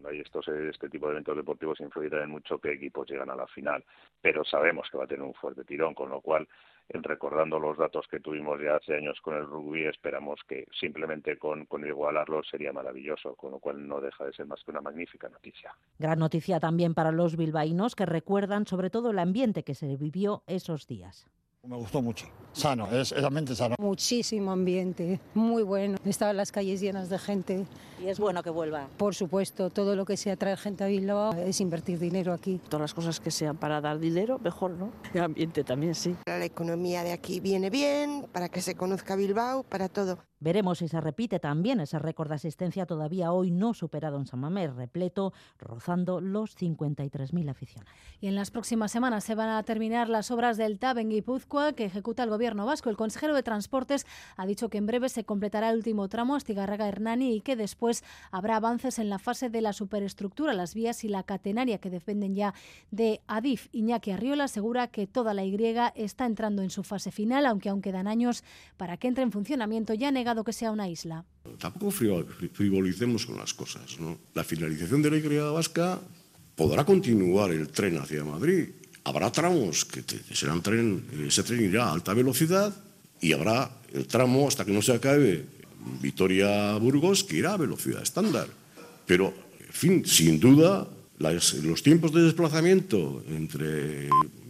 [0.00, 3.36] cuando hay estos este tipo de eventos deportivos influirá en mucho qué equipos llegan a
[3.36, 3.84] la final,
[4.20, 6.48] pero sabemos que va a tener un fuerte tirón, con lo cual,
[6.88, 11.66] recordando los datos que tuvimos ya hace años con el rugby, esperamos que simplemente con,
[11.66, 15.28] con igualarlo sería maravilloso, con lo cual no deja de ser más que una magnífica
[15.28, 15.74] noticia.
[15.98, 20.42] Gran noticia también para los bilbaínos que recuerdan sobre todo el ambiente que se vivió
[20.46, 21.28] esos días.
[21.70, 22.26] Me gustó mucho.
[22.52, 23.76] Sano, es, es ambiente sano.
[23.78, 25.98] Muchísimo ambiente, muy bueno.
[26.04, 27.66] Estaban las calles llenas de gente.
[28.02, 28.88] ¿Y es bueno que vuelva?
[28.96, 32.60] Por supuesto, todo lo que sea traer gente a Bilbao es invertir dinero aquí.
[32.68, 34.90] Todas las cosas que sean para dar dinero, mejor, ¿no?
[35.14, 36.16] El ambiente también, sí.
[36.26, 40.18] La economía de aquí viene bien, para que se conozca Bilbao, para todo.
[40.42, 44.40] Veremos si se repite también ese récord de asistencia todavía hoy no superado en San
[44.40, 47.92] Mamés, repleto, rozando los 53.000 aficionados.
[48.22, 51.74] Y en las próximas semanas se van a terminar las obras del TAB en Guipúzcoa
[51.74, 52.88] que ejecuta el Gobierno vasco.
[52.88, 54.06] El consejero de Transportes
[54.38, 58.56] ha dicho que en breve se completará el último tramo Astigarraga-Hernani y que después habrá
[58.56, 62.54] avances en la fase de la superestructura, las vías y la catenaria que dependen ya
[62.90, 63.68] de Adif.
[63.72, 65.60] Iñaki Arriola asegura que toda la Y
[65.96, 68.42] está entrando en su fase final, aunque aún quedan años
[68.78, 70.10] para que entre en funcionamiento ya
[70.44, 71.24] que sea una isla.
[71.58, 73.96] Tampoco frivolicemos con las cosas.
[74.34, 76.00] La finalización de la Y vasca
[76.54, 78.68] podrá continuar el tren hacia Madrid.
[79.04, 80.02] Habrá tramos que
[80.34, 82.74] serán tren, ese tren irá a alta velocidad
[83.20, 85.46] y habrá el tramo hasta que no se acabe
[86.00, 88.46] Vitoria-Burgos que irá a velocidad estándar.
[89.06, 90.86] Pero, en fin, sin duda,
[91.18, 94.08] los tiempos de desplazamiento entre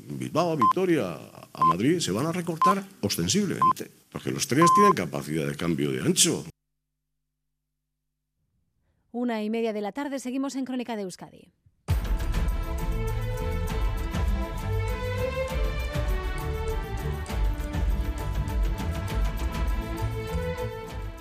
[0.09, 1.17] Bilbao, Vitoria,
[1.53, 4.00] a Madrid se van a recortar ostensiblemente.
[4.11, 6.45] Porque los trenes tienen capacidad de cambio de ancho.
[9.13, 11.53] Una y media de la tarde seguimos en Crónica de Euskadi.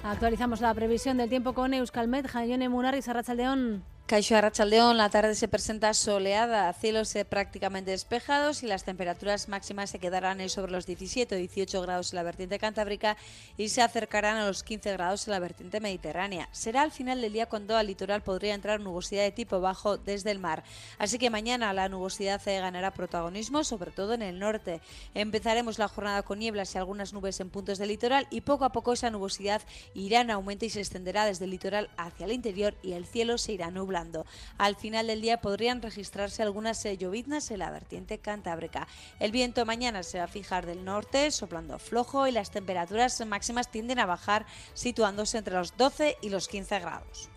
[0.04, 3.84] Actualizamos la previsión del tiempo con Euskalmet, Jaione Munarri, Sarrachaldeón.
[4.10, 9.92] Caixo Arrachaldeón, la tarde se presenta soleada, cielos eh, prácticamente despejados y las temperaturas máximas
[9.92, 13.18] se quedarán sobre los 17 o 18 grados en la vertiente cantábrica
[13.56, 16.50] y se acercarán a los 15 grados en la vertiente mediterránea.
[16.52, 20.32] Será al final del día cuando al litoral podría entrar nubosidad de tipo bajo desde
[20.32, 20.64] el mar.
[20.98, 24.82] Así que mañana la nubosidad eh, ganará protagonismo, sobre todo en el norte.
[25.14, 28.72] Empezaremos la jornada con nieblas y algunas nubes en puntos del litoral y poco a
[28.72, 29.62] poco esa nubosidad
[29.94, 33.38] irá en aumento y se extenderá desde el litoral hacia el interior y el cielo
[33.38, 33.70] se irá
[34.58, 38.88] Al final del día podrían registrarse algunas eh, lloviznas en la vertiente cantábrica.
[39.20, 43.72] El viento mañana se va a fijar del norte, soplando flojo y las temperaturas máximas
[43.72, 47.30] tienden a bajar, situándose entre los 12 y los 15 grados.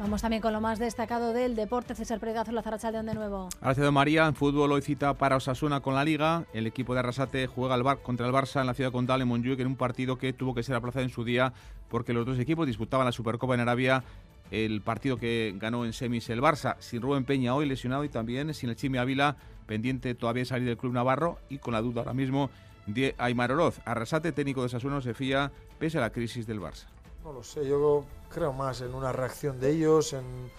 [0.00, 1.94] Vamos también con lo más destacado del deporte.
[1.94, 3.50] César Pregazo, la Zarachaldeón de nuevo.
[3.60, 4.26] Gracias, María.
[4.26, 6.46] En fútbol hoy cita para Osasuna con la Liga.
[6.54, 9.28] El equipo de Arrasate juega al bar contra el Barça en la ciudad condal en
[9.28, 11.52] Montjuic en un partido que tuvo que ser aplazado en su día
[11.90, 14.02] porque los dos equipos disputaban la Supercopa en Arabia.
[14.50, 18.54] El partido que ganó en semis el Barça, sin Rubén Peña hoy lesionado y también
[18.54, 19.36] sin el Chimi Ávila,
[19.66, 22.48] pendiente todavía de salir del club navarro y con la duda ahora mismo
[22.86, 23.80] de Aymar Oroz.
[23.84, 26.86] Arrasate, técnico de Osasuna, se fía pese a la crisis del Barça.
[27.24, 30.50] No lo sé, yo creo más en una reacción de ellos, en,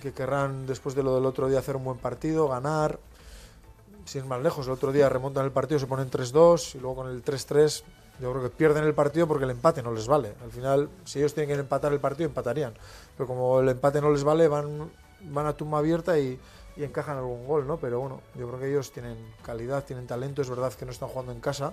[0.00, 2.98] que querrán después de lo del otro día hacer un buen partido, ganar.
[4.04, 7.08] Sin más lejos, el otro día remontan el partido, se ponen 3-2 y luego con
[7.08, 7.82] el 3-3
[8.20, 10.34] yo creo que pierden el partido porque el empate no les vale.
[10.42, 12.74] Al final, si ellos tienen que empatar el partido, empatarían.
[13.16, 14.90] Pero como el empate no les vale, van,
[15.22, 16.38] van a tumba abierta y,
[16.76, 17.76] y encajan algún gol, ¿no?
[17.78, 20.42] Pero bueno, yo creo que ellos tienen calidad, tienen talento.
[20.42, 21.72] Es verdad que no están jugando en casa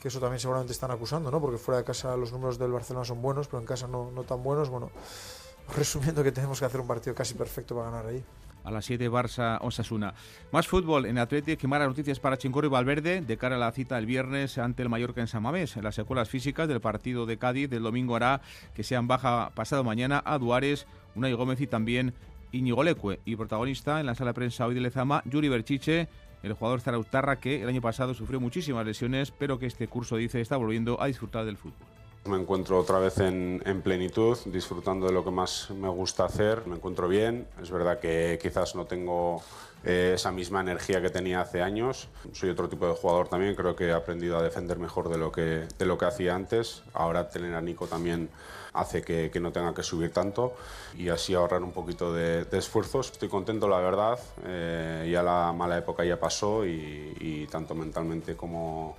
[0.00, 1.40] que eso también seguramente están acusando, ¿no?
[1.40, 4.24] Porque fuera de casa los números del Barcelona son buenos, pero en casa no, no
[4.24, 4.68] tan buenos.
[4.68, 4.90] Bueno,
[5.76, 8.22] resumiendo que tenemos que hacer un partido casi perfecto para ganar ahí.
[8.64, 10.12] A las 7 Barça Osasuna.
[10.50, 13.70] Más fútbol en Atlético y malas noticias para Chincorro y Valverde de cara a la
[13.70, 15.76] cita el viernes ante el Mallorca en San Mamés.
[15.76, 18.40] Las secuelas físicas del partido de Cádiz del domingo hará
[18.74, 22.12] que sean baja pasado mañana a Duares, Unai Gómez y también
[22.50, 23.20] Íñigo Leque.
[23.24, 26.08] Y protagonista en la sala de prensa hoy de Lezama, Yuri Berchiche,
[26.42, 30.40] el jugador zarautarra que el año pasado sufrió muchísimas lesiones, pero que este curso dice
[30.40, 31.86] está volviendo a disfrutar del fútbol.
[32.26, 36.66] Me encuentro otra vez en, plenitud, disfrutando de lo que más me gusta hacer.
[36.66, 37.46] Me encuentro bien.
[37.62, 39.42] Es verdad que quizás no tengo
[39.84, 42.08] eh, esa misma energía que tenía hace años.
[42.32, 43.54] Soy otro tipo de jugador también.
[43.54, 46.82] Creo que he aprendido a defender mejor de lo que, de lo que hacía antes.
[46.94, 48.28] Ahora tener a Nico también
[48.76, 50.54] hace que, no tenga que subir tanto
[50.96, 53.10] y así ahorrar un poquito de, esfuerzos.
[53.10, 54.18] Estoy contento, la verdad.
[54.44, 58.96] Eh, ya la mala época ya pasó y tanto mentalmente como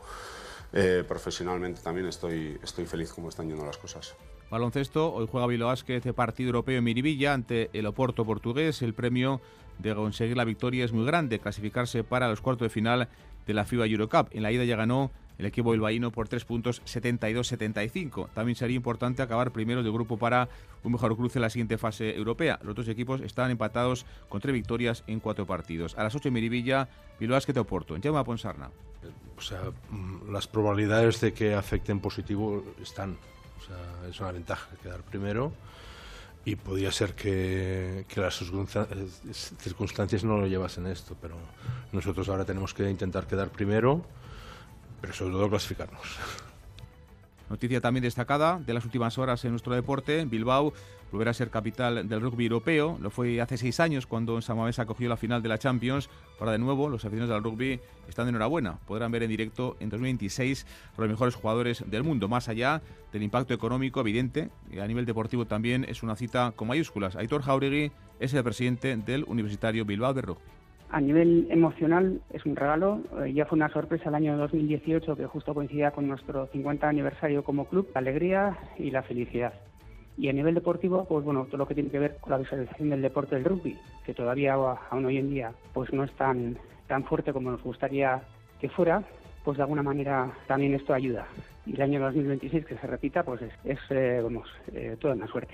[0.73, 4.15] eh, profesionalmente también estoy, feliz como están yendo las cosas.
[4.49, 8.81] Baloncesto, hoy juega Vilo Vázquez, partido europeo en Miribilla ante el Oporto portugués.
[8.81, 9.41] El premio
[9.79, 13.07] de conseguir la victoria es muy grande, clasificarse para los cuartos de final
[13.45, 14.27] de la FIBA Eurocup.
[14.31, 18.29] En la ida ya ganó el equipo bilbaíno por 3 puntos 72-75.
[18.33, 20.49] También sería importante acabar primero del grupo para
[20.83, 22.59] un mejor cruce en la siguiente fase europea.
[22.63, 25.97] Los dos equipos están empatados con tres victorias en cuatro partidos.
[25.97, 26.87] A las 8 en Miribilla,
[27.19, 27.95] Bilbao te Oporto.
[27.95, 28.69] En Llama Ponsarna.
[29.37, 33.17] O sea, mm, las probabilidades de que afecten positivo están.
[33.59, 35.51] O sea, es una ventaja quedar primero
[36.47, 38.41] y podía ser que, que las
[39.57, 41.35] circunstancias no lo llevasen esto, pero
[41.91, 44.01] nosotros ahora tenemos que intentar quedar primero,
[45.01, 46.17] pero sobre todo clasificarnos.
[47.49, 50.73] Noticia también destacada de las últimas horas en nuestro deporte, Bilbao
[51.11, 52.97] volverá a ser capital del rugby europeo.
[53.01, 56.09] Lo fue hace seis años cuando en Samamés acogió la final de la Champions.
[56.39, 58.79] Ahora de nuevo, los aficionados del rugby están de enhorabuena.
[58.85, 60.65] Podrán ver en directo en 2026
[60.97, 62.27] a los mejores jugadores del mundo.
[62.27, 62.81] Más allá
[63.11, 67.15] del impacto económico evidente, y a nivel deportivo también es una cita con mayúsculas.
[67.15, 70.56] Aitor Jauregui es el presidente del Universitario Bilbao de Rugby.
[70.89, 73.01] A nivel emocional es un regalo.
[73.23, 77.43] Eh, ya fue una sorpresa el año 2018 que justo coincidía con nuestro 50 aniversario
[77.43, 77.89] como club.
[77.93, 79.53] La alegría y la felicidad.
[80.17, 82.89] Y a nivel deportivo, pues bueno, todo lo que tiene que ver con la visualización
[82.89, 86.57] del deporte del rugby, que todavía aún hoy en día pues no es tan,
[86.87, 88.23] tan fuerte como nos gustaría
[88.59, 89.03] que fuera,
[89.43, 91.27] pues de alguna manera también esto ayuda.
[91.65, 95.27] Y el año 2026 que se repita, pues es, es eh, vamos, eh, toda una
[95.27, 95.53] suerte.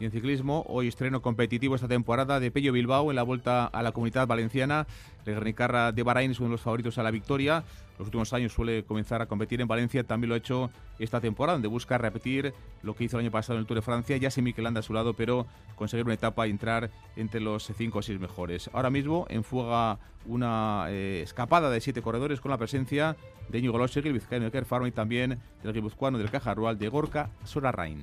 [0.00, 3.82] Y en ciclismo, hoy estreno competitivo esta temporada de Pello Bilbao en la vuelta a
[3.82, 4.86] la comunidad valenciana.
[5.24, 7.62] El Guernicarra de Bahrein es uno de los favoritos a la victoria.
[7.98, 11.54] Los últimos años suele comenzar a competir en Valencia, también lo ha hecho esta temporada,
[11.54, 14.16] donde busca repetir lo que hizo el año pasado en el Tour de Francia.
[14.16, 17.70] Ya sin Mikel anda a su lado, pero conseguir una etapa y entrar entre los
[17.76, 18.70] cinco o seis mejores.
[18.72, 23.16] Ahora mismo en fuga una eh, escapada de siete corredores con la presencia
[23.48, 26.88] de Íñigo Losegui, el vizcaíno de Kerfarm y también del guipuzcoano del Caja Rural de
[26.88, 28.02] Gorka Sorarrain.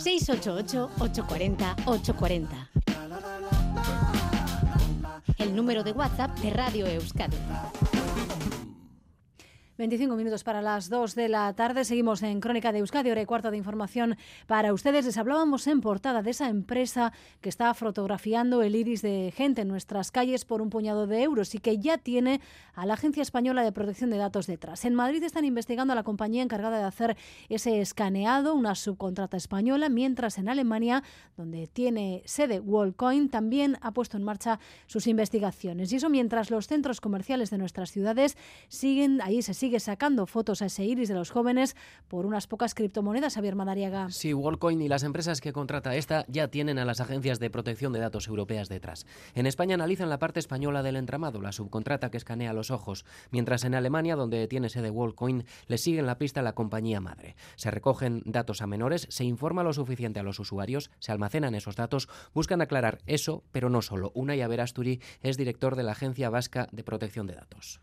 [0.00, 2.48] 688-840-840.
[5.38, 7.36] El número de WhatsApp de Radio Euskadi.
[9.80, 11.86] 25 minutos para las 2 de la tarde.
[11.86, 15.06] Seguimos en Crónica de Euskadi, hora y cuarto de información para ustedes.
[15.06, 19.68] Les hablábamos en portada de esa empresa que está fotografiando el iris de gente en
[19.68, 22.42] nuestras calles por un puñado de euros y que ya tiene
[22.74, 24.84] a la Agencia Española de Protección de Datos detrás.
[24.84, 27.16] En Madrid están investigando a la compañía encargada de hacer
[27.48, 31.02] ese escaneado, una subcontrata española, mientras en Alemania,
[31.38, 35.90] donde tiene sede Wallcoin, también ha puesto en marcha sus investigaciones.
[35.90, 38.36] Y eso mientras los centros comerciales de nuestras ciudades
[38.68, 41.76] siguen, ahí se siguen sigue sacando fotos a ese iris de los jóvenes
[42.08, 44.10] por unas pocas criptomonedas, Javier Madariaga.
[44.10, 47.92] Sí, Wallcoin y las empresas que contrata esta ya tienen a las agencias de protección
[47.92, 49.06] de datos europeas detrás.
[49.36, 53.62] En España analizan la parte española del entramado, la subcontrata que escanea los ojos, mientras
[53.62, 57.36] en Alemania, donde tiene sede Wallcoin, le siguen la pista la compañía madre.
[57.54, 61.76] Se recogen datos a menores, se informa lo suficiente a los usuarios, se almacenan esos
[61.76, 64.10] datos, buscan aclarar eso, pero no solo.
[64.16, 67.80] Unai Averasturi es director de la Agencia Vasca de Protección de Datos.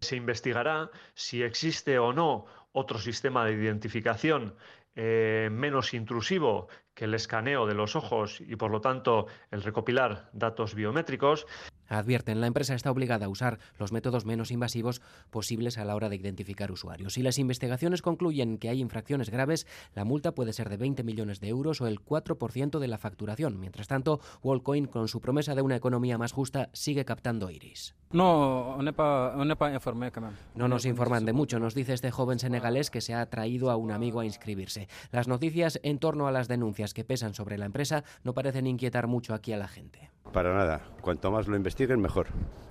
[0.00, 4.54] Se investigará si existe o no otro sistema de identificación
[4.94, 10.28] eh, menos intrusivo que el escaneo de los ojos y por lo tanto el recopilar
[10.32, 11.46] datos biométricos.
[11.88, 16.08] Advierten, la empresa está obligada a usar los métodos menos invasivos posibles a la hora
[16.08, 17.14] de identificar usuarios.
[17.14, 21.40] Si las investigaciones concluyen que hay infracciones graves, la multa puede ser de 20 millones
[21.40, 23.58] de euros o el 4% de la facturación.
[23.58, 27.94] Mientras tanto, Wallcoin, con su promesa de una economía más justa, sigue captando iris.
[28.10, 28.78] No,
[30.54, 33.76] no nos informan de mucho, nos dice este joven senegalés que se ha traído a
[33.76, 34.88] un amigo a inscribirse.
[35.12, 39.06] Las noticias en torno a las denuncias que pesan sobre la empresa no parecen inquietar
[39.06, 40.10] mucho aquí a la gente.
[40.32, 40.82] Para nada.
[41.00, 42.26] Cuanto más lo investiguen, mejor.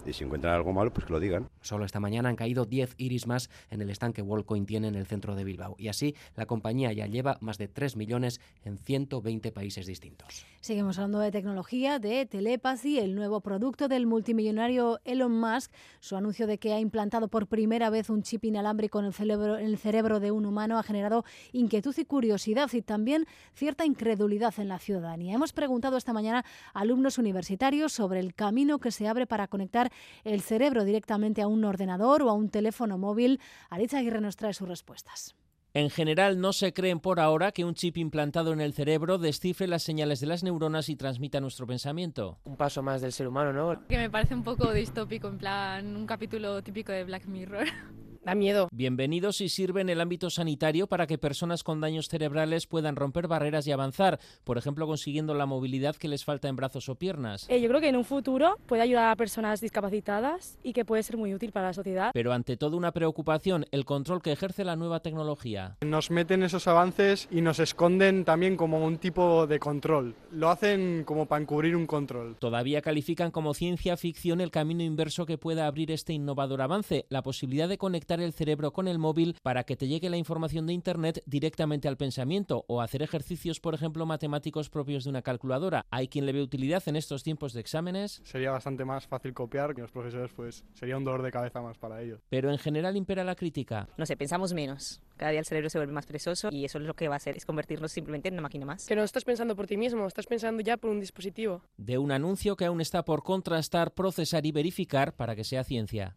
[0.05, 1.49] Y si encuentran algo malo, pues que lo digan.
[1.62, 5.05] Solo esta mañana han caído 10 iris más en el estanque Wallcoin tiene en el
[5.05, 5.76] centro de Bilbao.
[5.78, 10.45] Y así la compañía ya lleva más de 3 millones en 120 países distintos.
[10.62, 15.74] Seguimos hablando de tecnología, de Telepathy, el nuevo producto del multimillonario Elon Musk.
[15.99, 19.58] Su anuncio de que ha implantado por primera vez un chip inalámbrico en el cerebro,
[19.58, 24.53] en el cerebro de un humano ha generado inquietud y curiosidad y también cierta incredulidad
[24.58, 25.36] en la ciudadanía.
[25.36, 29.91] Hemos preguntado esta mañana a alumnos universitarios sobre el camino que se abre para conectar
[30.24, 33.39] el cerebro directamente a un ordenador o a un teléfono móvil.
[33.70, 35.36] Aritza Aguirre nos trae sus respuestas.
[35.74, 39.68] En general, no se creen por ahora que un chip implantado en el cerebro descifre
[39.68, 42.39] las señales de las neuronas y transmita nuestro pensamiento.
[42.45, 43.86] Un paso más del ser humano, ¿no?
[43.88, 47.68] Que me parece un poco distópico, en plan un capítulo típico de Black Mirror.
[48.28, 48.67] Da miedo.
[48.73, 53.30] Bienvenidos y sirve en el ámbito sanitario para que personas con daños cerebrales puedan romper
[53.30, 57.45] barreras y avanzar, por ejemplo consiguiendo la movilidad que les falta en brazos o piernas.
[57.47, 61.03] Eh, yo creo que en un futuro puede ayudar a personas discapacitadas y que puede
[61.03, 62.11] ser muy útil para la sociedad.
[62.13, 65.78] Pero ante todo una preocupación, el control que ejerce la nueva tecnología.
[65.80, 70.15] Nos meten esos avances y nos esconden también como un tipo de control.
[70.32, 72.36] Lo hacen como para encubrir un control.
[72.39, 77.21] Todavía califican como ciencia ficción el camino inverso que pueda abrir este innovador avance, la
[77.21, 80.74] posibilidad de conectar el cerebro con el móvil para que te llegue la información de
[80.74, 85.86] Internet directamente al pensamiento o hacer ejercicios, por ejemplo, matemáticos propios de una calculadora.
[85.91, 88.22] ¿Hay quien le ve utilidad en estos tiempos de exámenes?
[88.24, 91.78] Sería bastante más fácil copiar que los profesores, pues sería un dolor de cabeza más
[91.78, 92.20] para ellos.
[92.30, 93.88] Pero en general impera la crítica.
[93.97, 95.01] No sé, pensamos menos.
[95.18, 97.18] Cada día el cerebro se vuelve más perezoso y eso es lo que va a
[97.18, 98.86] hacer, es convertirnos simplemente en una máquina más.
[98.86, 101.61] Que no estás pensando por ti mismo, estás pensando ya por un dispositivo.
[101.78, 106.15] De un anuncio que aún está por contrastar, procesar y verificar para que sea ciencia.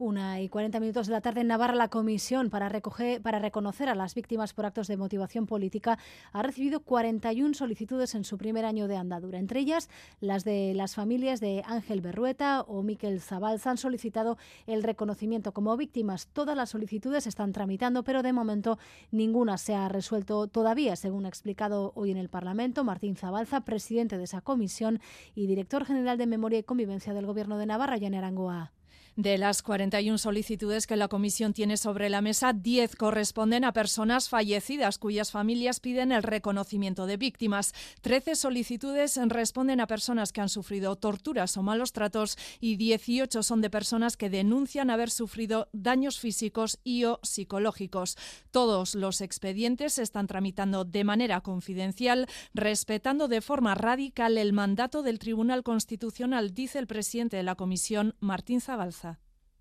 [0.00, 3.90] Una y 40 minutos de la tarde en Navarra, la comisión para, recoger, para reconocer
[3.90, 5.98] a las víctimas por actos de motivación política
[6.32, 9.38] ha recibido 41 solicitudes en su primer año de andadura.
[9.38, 9.90] Entre ellas,
[10.20, 15.76] las de las familias de Ángel Berrueta o Miquel Zabalza han solicitado el reconocimiento como
[15.76, 16.28] víctimas.
[16.28, 18.78] Todas las solicitudes están tramitando, pero de momento
[19.10, 24.16] ninguna se ha resuelto todavía, según ha explicado hoy en el Parlamento Martín Zabalza, presidente
[24.16, 24.98] de esa comisión
[25.34, 28.72] y director general de Memoria y Convivencia del Gobierno de Navarra, Jan Arangoa.
[29.20, 34.30] De las 41 solicitudes que la Comisión tiene sobre la mesa, 10 corresponden a personas
[34.30, 37.74] fallecidas cuyas familias piden el reconocimiento de víctimas.
[38.00, 43.60] 13 solicitudes responden a personas que han sufrido torturas o malos tratos y 18 son
[43.60, 48.16] de personas que denuncian haber sufrido daños físicos y o psicológicos.
[48.50, 55.02] Todos los expedientes se están tramitando de manera confidencial, respetando de forma radical el mandato
[55.02, 59.09] del Tribunal Constitucional, dice el presidente de la Comisión, Martín Zabalza.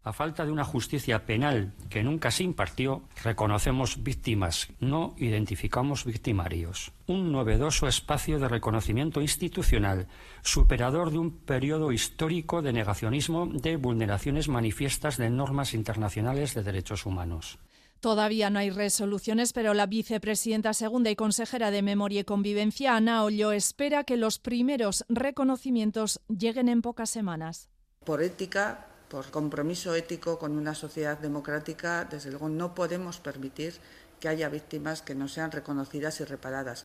[0.01, 6.93] A falta de una justicia penal que nunca se impartió, reconocemos víctimas, no identificamos victimarios.
[7.05, 10.07] Un novedoso espacio de reconocimiento institucional,
[10.41, 17.05] superador de un periodo histórico de negacionismo de vulneraciones manifiestas de normas internacionales de derechos
[17.05, 17.59] humanos.
[17.99, 23.25] Todavía no hay resoluciones, pero la vicepresidenta segunda y consejera de Memoria y Convivencia, Ana
[23.25, 27.67] Ollo, espera que los primeros reconocimientos lleguen en pocas semanas.
[28.05, 33.73] Por ética, por compromiso ético con una sociedad democrática, desde luego no podemos permitir
[34.19, 36.83] que haya víctimas que no sean reconocidas y reparadas.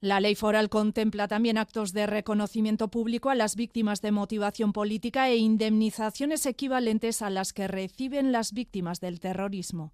[0.00, 5.28] La ley foral contempla también actos de reconocimiento público a las víctimas de motivación política
[5.28, 9.92] e indemnizaciones equivalentes a las que reciben las víctimas del terrorismo.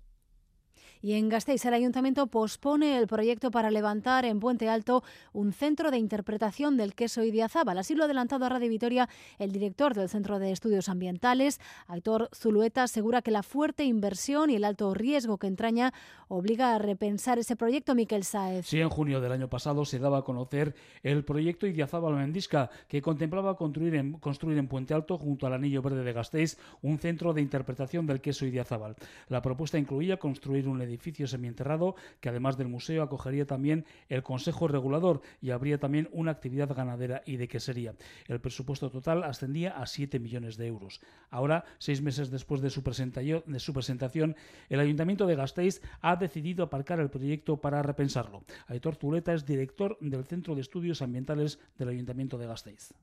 [1.04, 5.90] Y en Gasteiz el ayuntamiento pospone el proyecto para levantar en Puente Alto un centro
[5.90, 7.76] de interpretación del queso Idiazábal.
[7.76, 12.30] Así lo ha adelantado a Radio Vitoria el director del Centro de Estudios Ambientales, Aitor
[12.34, 15.92] Zulueta, asegura que la fuerte inversión y el alto riesgo que entraña
[16.28, 18.66] obliga a repensar ese proyecto, Miquel Saez.
[18.66, 23.02] Sí, en junio del año pasado se daba a conocer el proyecto Idiazábal Mendisca, que
[23.02, 27.34] contemplaba construir en, construir en Puente Alto, junto al Anillo Verde de Gasteiz, un centro
[27.34, 28.96] de interpretación del queso Idiazábal.
[29.28, 34.22] La propuesta incluía construir un edificio edificio semienterrado que además del museo acogería también el
[34.22, 37.94] Consejo Regulador y habría también una actividad ganadera y de quesería.
[38.26, 41.00] El presupuesto total ascendía a 7 millones de euros.
[41.30, 44.36] Ahora, seis meses después de su, de su presentación,
[44.68, 48.44] el Ayuntamiento de Gasteiz ha decidido aparcar el proyecto para repensarlo.
[48.66, 52.94] Aitor Zuleta es director del Centro de Estudios Ambientales del Ayuntamiento de Gasteiz.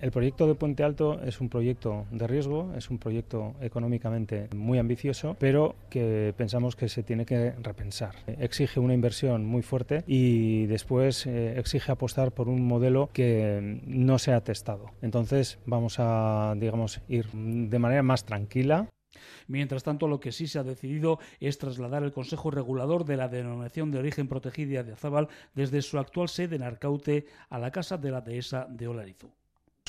[0.00, 4.78] El proyecto de Puente Alto es un proyecto de riesgo, es un proyecto económicamente muy
[4.78, 8.14] ambicioso, pero que pensamos que se tiene que repensar.
[8.26, 14.18] Exige una inversión muy fuerte y después eh, exige apostar por un modelo que no
[14.18, 14.86] se ha testado.
[15.02, 18.88] Entonces vamos a, digamos, ir de manera más tranquila.
[19.48, 23.28] Mientras tanto, lo que sí se ha decidido es trasladar el Consejo Regulador de la
[23.28, 27.98] Denominación de Origen Protegida de Azabal desde su actual sede en Arcaute a la Casa
[27.98, 29.39] de la Dehesa de Olarizu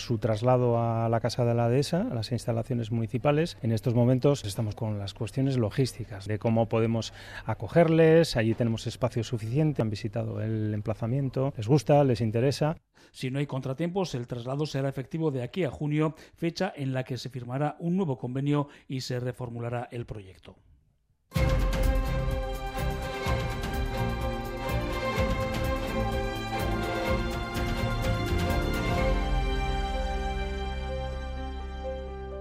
[0.02, 3.58] su traslado a la Casa de la Dehesa, a las instalaciones municipales.
[3.62, 7.14] En estos momentos estamos con las cuestiones logísticas de cómo podemos
[7.46, 12.78] acogerles, allí tenemos espacio suficiente, han visitado el emplazamiento, les gusta, les interesa.
[13.12, 17.04] Si no hay contratiempos, el traslado será efectivo de aquí a junio, fecha en la
[17.04, 20.56] que se firmará un nuevo convenio y se reformulará el proyecto.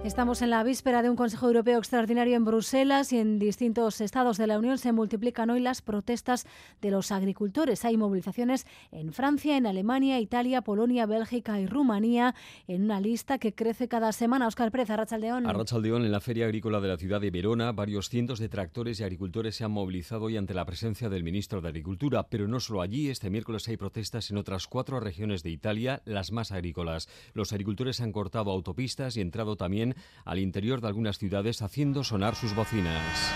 [0.02, 4.38] Estamos en la víspera de un Consejo Europeo extraordinario en Bruselas y en distintos estados
[4.38, 6.46] de la Unión se multiplican hoy las protestas
[6.80, 7.84] de los agricultores.
[7.84, 12.34] Hay movilizaciones en Francia, en Alemania, Italia, Polonia, Bélgica y Rumanía
[12.66, 14.46] en una lista que crece cada semana.
[14.46, 15.46] Oscar Pérez, Arrachaldeón.
[15.46, 19.04] Arrachaldeón, en la Feria Agrícola de la ciudad de Verona, varios cientos de tractores y
[19.04, 22.26] agricultores se han movilizado hoy ante la presencia del ministro de Agricultura.
[22.30, 26.32] Pero no solo allí, este miércoles hay protestas en otras cuatro regiones de Italia, las
[26.32, 27.06] más agrícolas.
[27.34, 29.89] Los agricultores han cortado autopistas y entrado también
[30.24, 33.32] al interior de algunas ciudades haciendo sonar sus bocinas.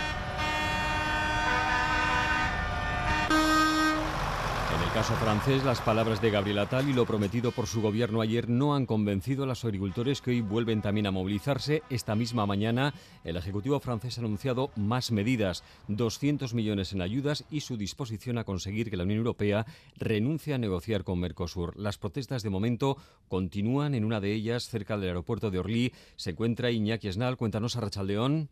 [4.75, 8.21] En el caso francés, las palabras de Gabriel Attal y lo prometido por su gobierno
[8.21, 11.83] ayer no han convencido a los agricultores que hoy vuelven también a movilizarse.
[11.91, 17.63] Esta misma mañana, el Ejecutivo francés ha anunciado más medidas, 200 millones en ayudas y
[17.63, 19.67] su disposición a conseguir que la Unión Europea
[19.97, 21.77] renuncie a negociar con Mercosur.
[21.77, 23.97] Las protestas de momento continúan.
[23.97, 27.37] En una de ellas, cerca del aeropuerto de Orly, se encuentra Iñaki Esnal.
[27.37, 28.49] Cuéntanos a Rachaldeón.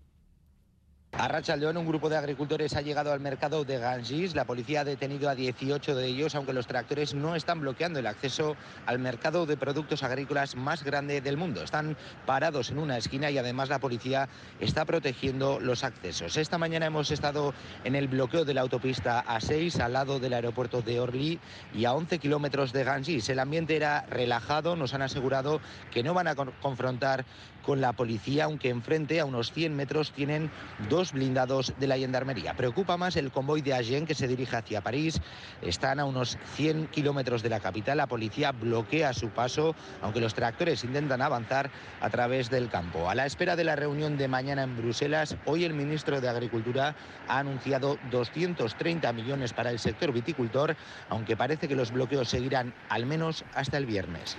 [1.19, 4.35] A Racha León, un grupo de agricultores ha llegado al mercado de Ganges.
[4.35, 8.07] La policía ha detenido a 18 de ellos, aunque los tractores no están bloqueando el
[8.07, 8.57] acceso
[8.87, 11.63] al mercado de productos agrícolas más grande del mundo.
[11.63, 16.39] Están parados en una esquina y además la policía está protegiendo los accesos.
[16.39, 17.53] Esta mañana hemos estado
[17.85, 21.39] en el bloqueo de la autopista A6 al lado del aeropuerto de Orly
[21.75, 23.29] y a 11 kilómetros de Ganges.
[23.29, 25.61] El ambiente era relajado, nos han asegurado
[25.93, 27.27] que no van a confrontar
[27.63, 30.51] con la policía, aunque enfrente, a unos 100 metros, tienen
[30.89, 32.55] dos blindados de la gendarmería.
[32.55, 35.21] Preocupa más el convoy de Agen que se dirige hacia París.
[35.63, 37.99] Están a unos 100 kilómetros de la capital.
[37.99, 43.09] La policía bloquea su paso, aunque los tractores intentan avanzar a través del campo.
[43.09, 46.95] A la espera de la reunión de mañana en Bruselas, hoy el ministro de Agricultura
[47.29, 50.77] ha anunciado 230 millones para el sector viticultor,
[51.09, 54.37] aunque parece que los bloqueos seguirán al menos hasta el viernes.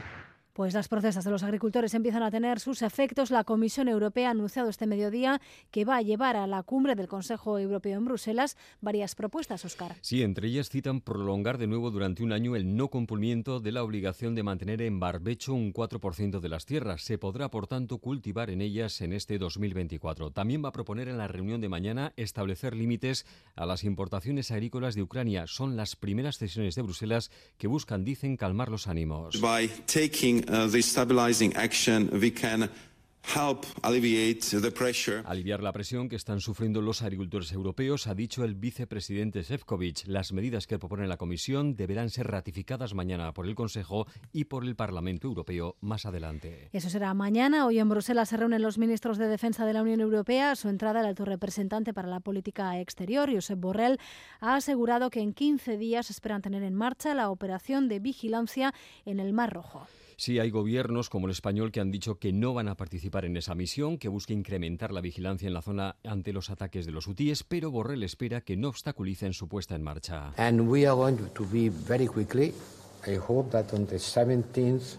[0.53, 3.31] Pues las protestas de los agricultores empiezan a tener sus efectos.
[3.31, 5.41] La Comisión Europea ha anunciado este mediodía
[5.71, 9.95] que va a llevar a la cumbre del Consejo Europeo en Bruselas varias propuestas, Oscar.
[10.01, 13.83] Sí, entre ellas citan prolongar de nuevo durante un año el no cumplimiento de la
[13.83, 17.01] obligación de mantener en barbecho un 4% de las tierras.
[17.01, 20.29] Se podrá, por tanto, cultivar en ellas en este 2024.
[20.29, 23.25] También va a proponer en la reunión de mañana establecer límites
[23.55, 25.47] a las importaciones agrícolas de Ucrania.
[25.47, 29.41] Son las primeras sesiones de Bruselas que buscan, dicen, calmar los ánimos.
[29.41, 32.69] By taking uh, the stabilizing action, we can
[33.23, 35.23] help alleviate the pressure.
[35.25, 40.05] Aliviar la presión que están sufriendo los agricultores europeos, ha dicho el vicepresidente Sefcovic.
[40.05, 44.65] Las medidas que propone la Comisión deberán ser ratificadas mañana por el Consejo y por
[44.65, 46.69] el Parlamento Europeo más adelante.
[46.73, 47.65] Eso será mañana.
[47.65, 50.51] Hoy en Bruselas se reúnen los ministros de Defensa de la Unión Europea.
[50.51, 53.99] A su entrada, el alto representante para la política exterior, Josep Borrell,
[54.41, 58.73] ha asegurado que en 15 días esperan tener en marcha la operación de vigilancia
[59.05, 59.87] en el Mar Rojo.
[60.23, 63.35] Sí, hay gobiernos como el español que han dicho que no van a participar en
[63.35, 67.07] esa misión, que busca incrementar la vigilancia en la zona ante los ataques de los
[67.07, 70.31] hutíes, pero Borrell espera que no obstaculicen su puesta en marcha.
[70.37, 72.53] And we are going to be very quickly.
[73.05, 74.95] I hope that on the 17th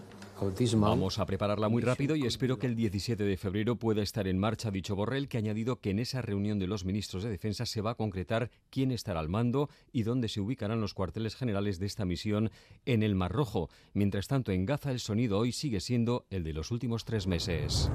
[0.75, 4.37] Vamos a prepararla muy rápido y espero que el 17 de febrero pueda estar en
[4.37, 7.65] marcha, dicho Borrell, que ha añadido que en esa reunión de los ministros de Defensa
[7.65, 11.79] se va a concretar quién estará al mando y dónde se ubicarán los cuarteles generales
[11.79, 12.51] de esta misión
[12.85, 13.69] en el Mar Rojo.
[13.93, 17.89] Mientras tanto, en Gaza el sonido hoy sigue siendo el de los últimos tres meses.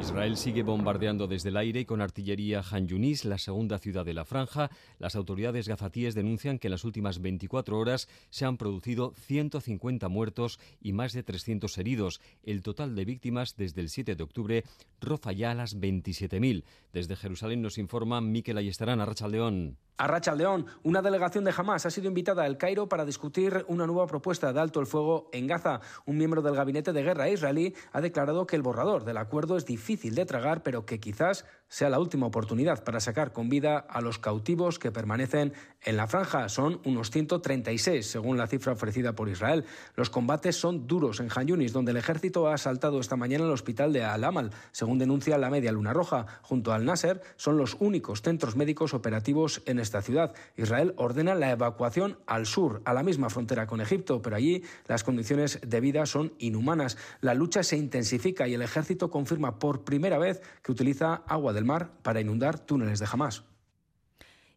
[0.00, 4.14] Israel sigue bombardeando desde el aire y con artillería Han Yunis, la segunda ciudad de
[4.14, 4.70] la franja.
[4.98, 10.58] Las autoridades gazatíes denuncian que en las últimas 24 horas se han producido 150 muertos
[10.80, 12.22] y más de 300 heridos.
[12.42, 14.64] El total de víctimas desde el 7 de octubre
[15.02, 16.64] roza ya las 27.000.
[16.94, 19.76] Desde Jerusalén nos informa Miquel Ayestarán, Arrachaldeón.
[19.98, 23.86] A Rachaldeón, una delegación de Hamas ha sido invitada a El Cairo para discutir una
[23.86, 25.82] nueva propuesta de alto el fuego en Gaza.
[26.06, 29.66] Un miembro del gabinete de guerra israelí ha declarado que el borrador del acuerdo es
[29.66, 34.00] difícil de tragar, pero que quizás sea la última oportunidad para sacar con vida a
[34.00, 36.48] los cautivos que permanecen en la franja.
[36.48, 39.64] Son unos 136, según la cifra ofrecida por Israel.
[39.94, 43.52] Los combates son duros en Han Yunis, donde el ejército ha asaltado esta mañana el
[43.52, 44.50] hospital de Al-Amal.
[44.72, 49.62] Según denuncia la Media Luna Roja, junto al Nasser, son los únicos centros médicos operativos
[49.66, 50.34] en esta ciudad.
[50.56, 55.04] Israel ordena la evacuación al sur, a la misma frontera con Egipto, pero allí las
[55.04, 56.98] condiciones de vida son inhumanas.
[57.20, 61.62] La lucha se intensifica y el ejército confirma por primera vez que utiliza agua de
[61.62, 63.44] mar para inundar túneles de Hamas.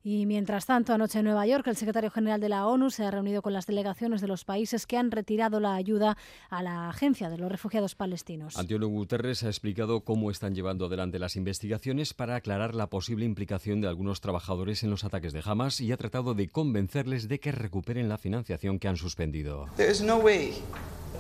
[0.06, 3.12] Y mientras tanto, anoche en Nueva York, el secretario general de la ONU se ha
[3.12, 6.18] reunido con las delegaciones de los países que han retirado la ayuda
[6.50, 8.58] a la Agencia de los Refugiados Palestinos.
[8.58, 13.80] Antonio Guterres ha explicado cómo están llevando adelante las investigaciones para aclarar la posible implicación
[13.80, 17.54] de algunos trabajadores en los ataques de Hamas y ha tratado de convencerles de que
[17.54, 19.68] recuperen la financiación que han suspendido.
[20.04, 20.20] No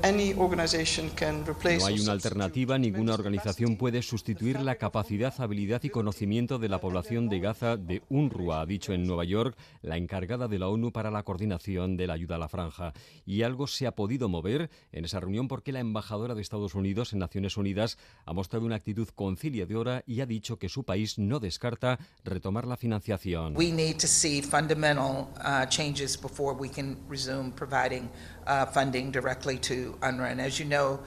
[0.03, 7.29] hay una alternativa, ninguna organización puede sustituir la capacidad, habilidad y conocimiento de la población
[7.29, 11.09] de Gaza de UNRWA, ha dicho en Nueva York la encargada de la ONU para
[11.09, 12.91] la coordinación de la ayuda a la franja.
[13.25, 17.13] Y algo se ha podido mover en esa reunión porque la embajadora de Estados Unidos
[17.13, 21.39] en Naciones Unidas ha mostrado una actitud conciliadora y ha dicho que su país no
[21.39, 23.55] descarta retomar la financiación.
[23.55, 28.09] We need to see fundamental uh, changes before we can resume providing
[28.47, 30.31] uh, funding directly to UNRWA.
[30.31, 30.99] And as you know,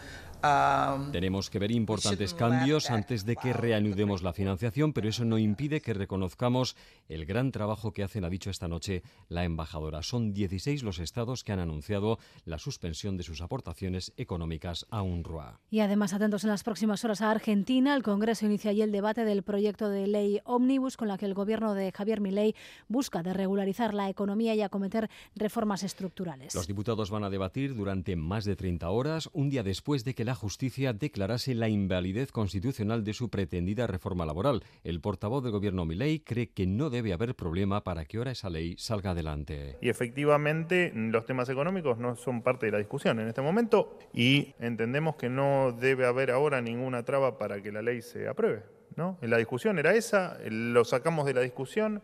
[1.12, 5.80] Tenemos que ver importantes cambios antes de que reanudemos la financiación, pero eso no impide
[5.80, 6.76] que reconozcamos
[7.08, 10.02] el gran trabajo que hacen, ha dicho esta noche la embajadora.
[10.02, 15.60] Son 16 los estados que han anunciado la suspensión de sus aportaciones económicas a UNRWA.
[15.70, 19.24] Y además, atentos en las próximas horas a Argentina, el Congreso inicia allí el debate
[19.24, 22.54] del proyecto de ley Omnibus con la que el gobierno de Javier Milei
[22.88, 26.54] busca de regularizar la economía y acometer reformas estructurales.
[26.54, 30.24] Los diputados van a debatir durante más de 30 horas, un día después de que
[30.24, 34.62] la justicia declarase la invalidez constitucional de su pretendida reforma laboral.
[34.84, 38.48] El portavoz del gobierno Milei cree que no debe haber problema para que ahora esa
[38.48, 39.76] ley salga adelante.
[39.80, 44.54] Y efectivamente los temas económicos no son parte de la discusión en este momento y
[44.60, 48.62] entendemos que no debe haber ahora ninguna traba para que la ley se apruebe.
[48.94, 49.18] ¿no?
[49.22, 52.02] La discusión era esa, lo sacamos de la discusión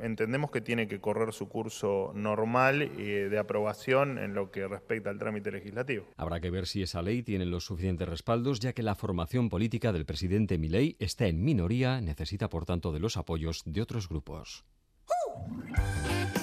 [0.00, 5.10] entendemos que tiene que correr su curso normal eh, de aprobación en lo que respecta
[5.10, 6.06] al trámite legislativo.
[6.16, 9.92] Habrá que ver si esa ley tiene los suficientes respaldos, ya que la formación política
[9.92, 14.64] del presidente Milei está en minoría, necesita por tanto de los apoyos de otros grupos.
[15.06, 16.41] Todo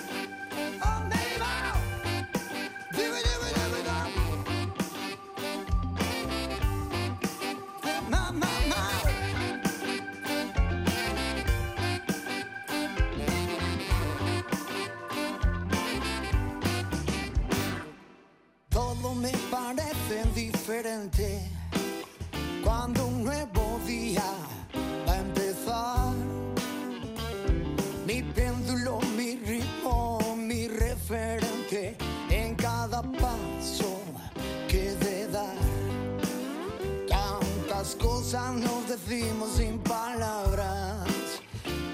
[38.34, 41.08] nos decimos sin palabras,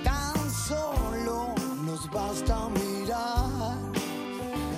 [0.04, 1.56] tan solo
[1.86, 3.78] nos basta mirar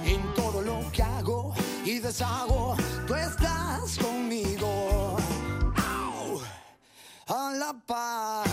[0.06, 2.76] en todo lo que hago y deshago,
[3.08, 5.18] tú estás conmigo.
[7.28, 8.47] A la par.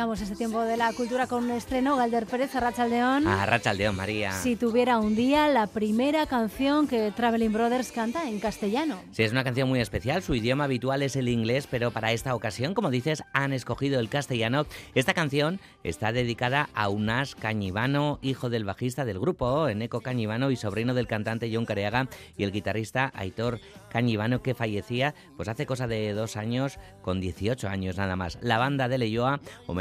[0.00, 3.26] Arrancamos este tiempo de la cultura con un estreno, Galder Pérez, Arrachaldeón.
[3.26, 4.32] A Rachaldeón, María.
[4.32, 8.98] Si tuviera un día, la primera canción que Traveling Brothers canta en castellano.
[9.10, 10.22] Sí, es una canción muy especial.
[10.22, 14.08] Su idioma habitual es el inglés, pero para esta ocasión, como dices, han escogido el
[14.08, 14.64] castellano.
[14.94, 20.56] Esta canción está dedicada a Unas Cañivano, hijo del bajista del grupo, Eneco Cañivano, y
[20.56, 25.86] sobrino del cantante John Careaga y el guitarrista Aitor Cañivano, que fallecía pues hace cosa
[25.86, 28.38] de dos años, con 18 años nada más.
[28.40, 29.40] La banda de Leyoa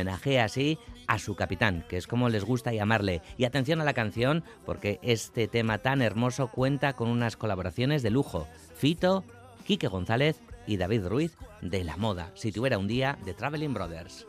[0.10, 3.22] homenajea así a su capitán, que es como les gusta llamarle.
[3.38, 8.10] Y atención a la canción, porque este tema tan hermoso cuenta con unas colaboraciones de
[8.10, 8.48] lujo.
[8.76, 9.24] Fito,
[9.66, 14.26] Quique González y David Ruiz de La Moda, si tuviera un día de Traveling Brothers.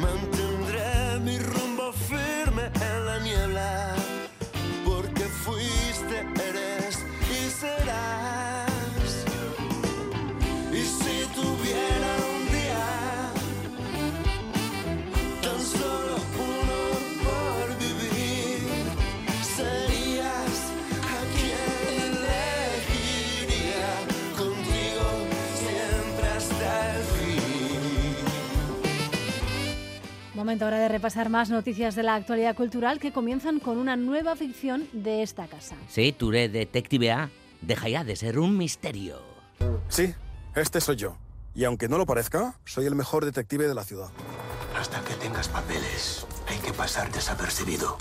[0.00, 3.94] Mantendré mi rumbo firme en la niebla,
[4.84, 8.17] porque fuiste, eres y.
[30.48, 34.34] Momento ahora de repasar más noticias de la actualidad cultural que comienzan con una nueva
[34.34, 35.76] ficción de esta casa.
[35.90, 37.30] Sí, Touré Detective A
[37.60, 39.20] deja ya de ser un misterio.
[39.90, 40.14] Sí,
[40.56, 41.18] este soy yo.
[41.54, 44.08] Y aunque no lo parezca, soy el mejor detective de la ciudad.
[44.74, 47.98] Hasta que tengas papeles, hay que pasar desapercibido.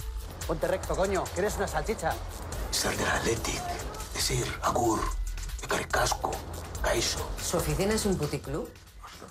[0.48, 2.14] Ponte recto, coño, que eres una salchicha.
[2.72, 3.62] Ser del Athletic,
[4.14, 5.02] decir agur,
[5.68, 6.32] carcasco,
[6.82, 7.30] caixo.
[7.44, 8.70] ¿Su oficina es un puticlub?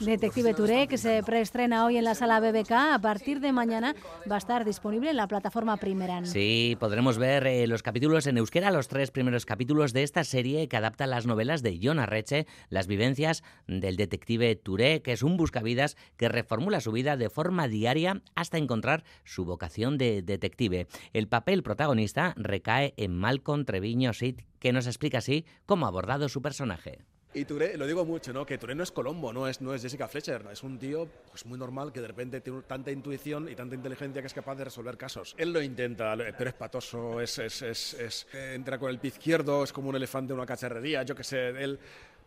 [0.01, 3.95] Detective Touré, que se preestrena hoy en la sala BBK, a partir de mañana
[4.31, 6.27] va a estar disponible en la plataforma Primeran.
[6.27, 10.69] Sí, podremos ver eh, los capítulos en euskera, los tres primeros capítulos de esta serie
[10.69, 15.37] que adapta las novelas de John Arreche, las vivencias del detective Touré, que es un
[15.37, 20.89] buscavidas que reformula su vida de forma diaria hasta encontrar su vocación de detective.
[21.15, 26.29] El papel protagonista recae en Malcolm Treviño Sid, que nos explica así cómo ha abordado
[26.29, 26.99] su personaje.
[27.37, 28.47] Y Touré, lo digo mucho, ¿no?
[28.47, 31.45] Que Touré no es Colombo, no es, no es Jessica Fletcher, es un tío pues,
[31.45, 34.65] muy normal que de repente tiene tanta intuición y tanta inteligencia que es capaz de
[34.65, 35.35] resolver casos.
[35.37, 39.65] Él lo intenta, pero es patoso, es, es, es, es entra con el pie izquierdo,
[39.65, 41.79] es como un elefante en una cacharrería, yo qué sé, él,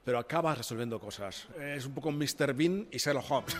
[0.05, 1.47] pero acaba resolviendo cosas.
[1.59, 2.53] Es un poco Mr.
[2.53, 3.57] Bean y Sherlock Holmes.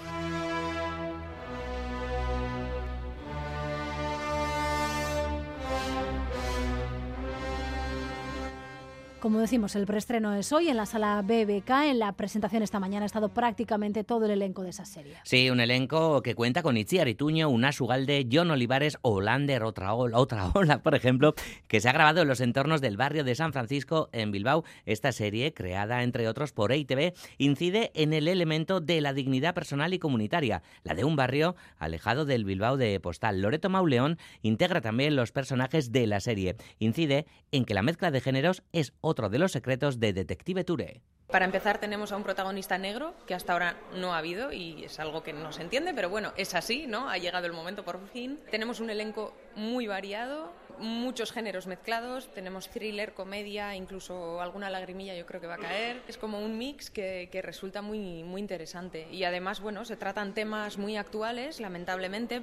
[9.20, 11.70] Como decimos, el preestreno es hoy en la sala BBK.
[11.88, 15.17] En la presentación esta mañana ha estado prácticamente todo el elenco de esa serie.
[15.24, 19.93] Sí, un elenco que cuenta con Itziar Ituño, Unas Ugalde, John Olivares o Lander, otra
[19.93, 21.34] ola, otra ola, por ejemplo,
[21.67, 24.63] que se ha grabado en los entornos del barrio de San Francisco, en Bilbao.
[24.86, 29.93] Esta serie, creada entre otros por EITV, incide en el elemento de la dignidad personal
[29.93, 33.41] y comunitaria, la de un barrio alejado del Bilbao de Postal.
[33.41, 36.55] Loreto Mauleón integra también los personajes de la serie.
[36.80, 41.01] Incide en que la mezcla de géneros es otro de los secretos de Detective Touré.
[41.28, 44.99] Para empezar tenemos a un protagonista negro que hasta ahora no ha habido y es
[44.99, 47.10] algo que no se entiende, pero bueno, es así, ¿no?
[47.10, 48.39] Ha llegado el momento por fin.
[48.49, 55.26] Tenemos un elenco muy variado, muchos géneros mezclados, tenemos thriller, comedia, incluso alguna lagrimilla yo
[55.28, 56.01] creo que va a caer.
[56.07, 60.34] Es como un mix que, que resulta muy, muy interesante y además, bueno, se tratan
[60.34, 62.41] temas muy actuales, lamentablemente.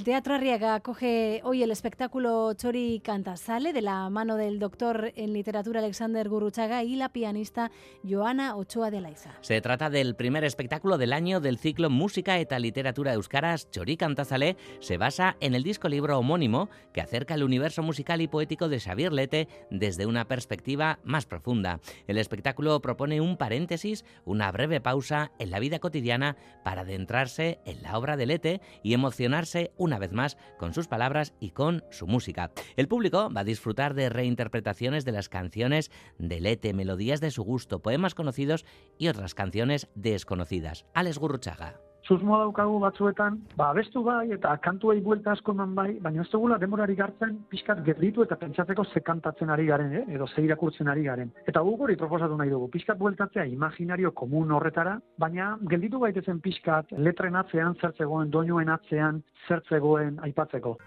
[0.00, 5.34] El Teatro Arriaga acoge hoy el espectáculo Chori Cantasale de la mano del doctor en
[5.34, 7.70] literatura Alexander Guruchaga y la pianista
[8.02, 9.34] Joana Ochoa de Laiza.
[9.42, 14.56] Se trata del primer espectáculo del año del ciclo Música eta Literatura Euskaras Chori Cantasale.
[14.78, 18.80] Se basa en el disco libro homónimo que acerca el universo musical y poético de
[18.80, 21.78] Xavier Lete desde una perspectiva más profunda.
[22.06, 27.82] El espectáculo propone un paréntesis, una breve pausa en la vida cotidiana para adentrarse en
[27.82, 32.06] la obra de Lete y emocionarse una vez más con sus palabras y con su
[32.06, 32.52] música.
[32.76, 37.42] El público va a disfrutar de reinterpretaciones de las canciones de Lete, melodías de su
[37.42, 38.64] gusto, poemas conocidos
[38.98, 40.86] y otras canciones desconocidas.
[40.94, 41.89] Alex Gurruchaga.
[42.10, 46.58] Susmoa daukagu batzuetan, ba, abestu bai, eta kantuei buelta asko eman bai, baina ez dugula
[46.58, 50.04] demorari gartzen pixkat gerditu eta pentsatzeko ze kantatzen ari garen, eh?
[50.16, 51.30] edo ze irakurtzen ari garen.
[51.46, 56.96] Eta guk hori proposatu nahi dugu, pixkat bueltatzea imaginario komun horretara, baina gelditu gaitezen pixkat
[56.98, 60.78] letren atzean, zertzegoen, doinuen atzean, zertzegoen aipatzeko.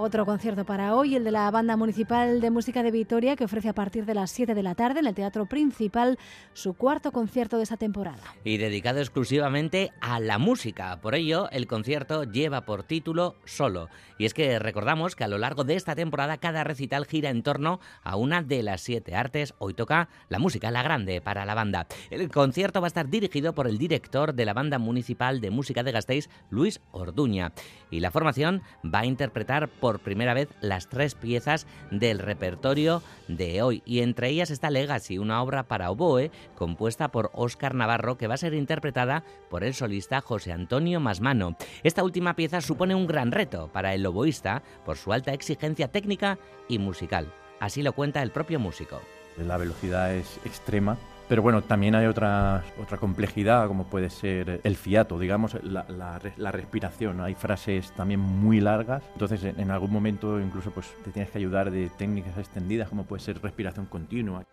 [0.00, 3.68] Otro concierto para hoy, el de la Banda Municipal de Música de Vitoria, que ofrece
[3.68, 6.20] a partir de las 7 de la tarde en el Teatro Principal
[6.52, 8.22] su cuarto concierto de esta temporada.
[8.44, 11.00] Y dedicado exclusivamente a la música.
[11.00, 13.88] Por ello, el concierto lleva por título Solo.
[14.18, 17.42] Y es que recordamos que a lo largo de esta temporada cada recital gira en
[17.42, 19.54] torno a una de las siete artes.
[19.58, 21.88] Hoy toca la música, la grande, para la banda.
[22.10, 25.82] El concierto va a estar dirigido por el director de la Banda Municipal de Música
[25.82, 27.52] de Gasteiz, Luis Orduña.
[27.90, 33.02] Y la formación va a interpretar por por primera vez las tres piezas del repertorio
[33.26, 38.18] de hoy y entre ellas está Legacy, una obra para oboe compuesta por Óscar Navarro
[38.18, 41.56] que va a ser interpretada por el solista José Antonio Masmano.
[41.84, 46.38] Esta última pieza supone un gran reto para el oboísta por su alta exigencia técnica
[46.68, 47.32] y musical.
[47.58, 49.00] Así lo cuenta el propio músico.
[49.38, 54.76] La velocidad es extrema pero bueno, también hay otra, otra complejidad, como puede ser el
[54.76, 56.18] fiato, digamos, la,
[56.50, 57.20] respiración.
[57.20, 61.38] Hay frases también muy largas, entonces en, en algún momento incluso pues, te tienes que
[61.38, 64.44] ayudar de técnicas extendidas, como puede ser respiración continua.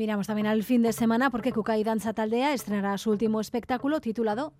[0.00, 4.54] Miramos también al fin de semana porque Kukai Danza Taldea estrenará su último espectáculo titulado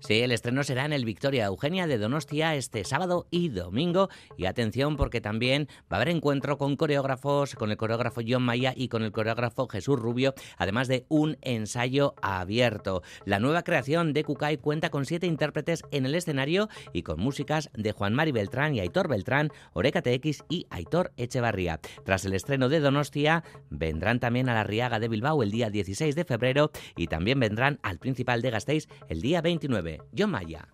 [0.00, 4.08] Sí, el estreno será en el Victoria Eugenia de Donostia este sábado y domingo.
[4.36, 8.72] Y atención porque también va a haber encuentro con coreógrafos, con el coreógrafo John Maya
[8.76, 13.02] y con el coreógrafo Jesús Rubio, además de un ensayo abierto.
[13.24, 17.70] La nueva creación de Kukai cuenta con siete intérpretes en el escenario y con músicas
[17.74, 21.80] de Juan Mari Beltrán y Aitor Beltrán, Oreca TX y Aitor Echevarría.
[22.04, 26.14] Tras el estreno de Donostia, vendrán también a la Riaga de Bilbao el día 16
[26.14, 29.98] de febrero y también vendrán al Principal de Gasteiz el día 29.
[30.16, 30.68] John Maya.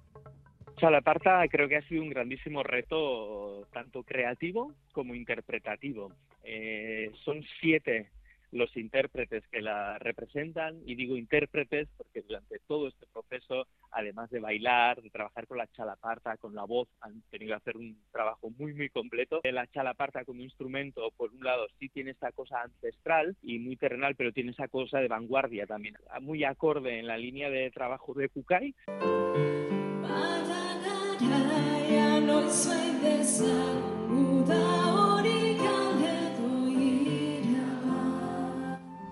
[0.76, 6.12] Chalaparta creo que ha sido un grandísimo reto, tanto creativo como interpretativo.
[6.42, 8.08] Eh, son siete
[8.52, 14.40] los intérpretes que la representan, y digo intérpretes porque durante todo este proceso, además de
[14.40, 18.50] bailar, de trabajar con la chalaparta, con la voz, han tenido que hacer un trabajo
[18.50, 19.40] muy, muy completo.
[19.44, 24.14] La chalaparta como instrumento, por un lado, sí tiene esta cosa ancestral y muy terrenal,
[24.16, 28.28] pero tiene esa cosa de vanguardia también, muy acorde en la línea de trabajo de
[28.28, 28.74] Kukai.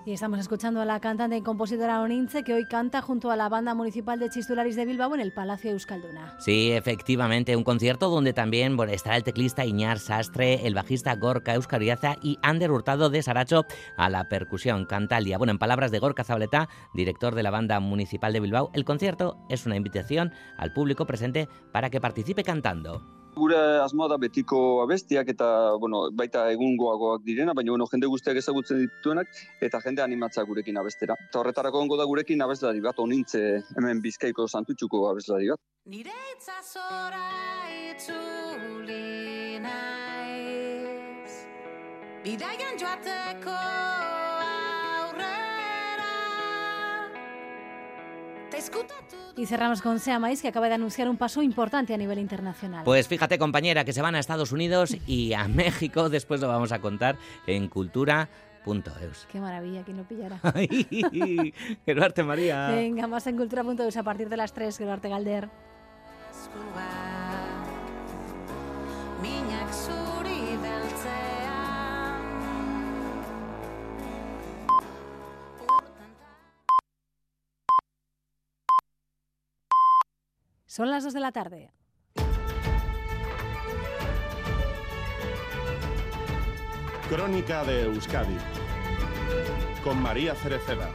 [0.09, 3.51] Y estamos escuchando a la cantante y compositora Onince que hoy canta junto a la
[3.51, 6.35] banda municipal de Chistularis de Bilbao en el Palacio Euskalduna.
[6.39, 12.17] Sí, efectivamente, un concierto donde también estará el teclista Iñar Sastre, el bajista Gorka Euskariaza
[12.23, 13.67] y Ander Hurtado de Saracho
[13.99, 15.37] a la percusión Cantalia.
[15.37, 19.37] Bueno, en palabras de Gorka Zabaleta, director de la banda municipal de Bilbao, el concierto
[19.51, 23.19] es una invitación al público presente para que participe cantando.
[23.39, 28.81] Gure asmoa da betiko abestiak eta bueno, baita egungoagoak direna, baina bueno, jende guztiak ezagutzen
[28.83, 29.31] dituenak
[29.69, 31.15] eta jende animatza gurekin abestera.
[31.29, 33.43] Eta horretarako ongo da gurekin abeslari bat, onintze
[33.77, 35.63] hemen bizkaiko santutxuko abeslari bat.
[35.95, 37.27] Nire itzazora
[37.93, 41.35] itzuli naiz
[42.25, 43.59] Bidaian joateko
[49.37, 52.85] Y cerramos con Sea Maíz, que acaba de anunciar un paso importante a nivel internacional.
[52.85, 56.09] Pues fíjate, compañera, que se van a Estados Unidos y a México.
[56.09, 59.27] Después lo vamos a contar en cultura.eus.
[59.31, 60.41] Qué maravilla, quien lo pillara.
[61.87, 62.69] Gerarte María.
[62.71, 65.49] Venga, más en cultura.eus a partir de las 3, Gerarte Galder.
[80.79, 81.73] Son las 2 de la tarde.
[87.09, 88.37] Crónica de Euskadi
[89.83, 90.89] con María Cereceda.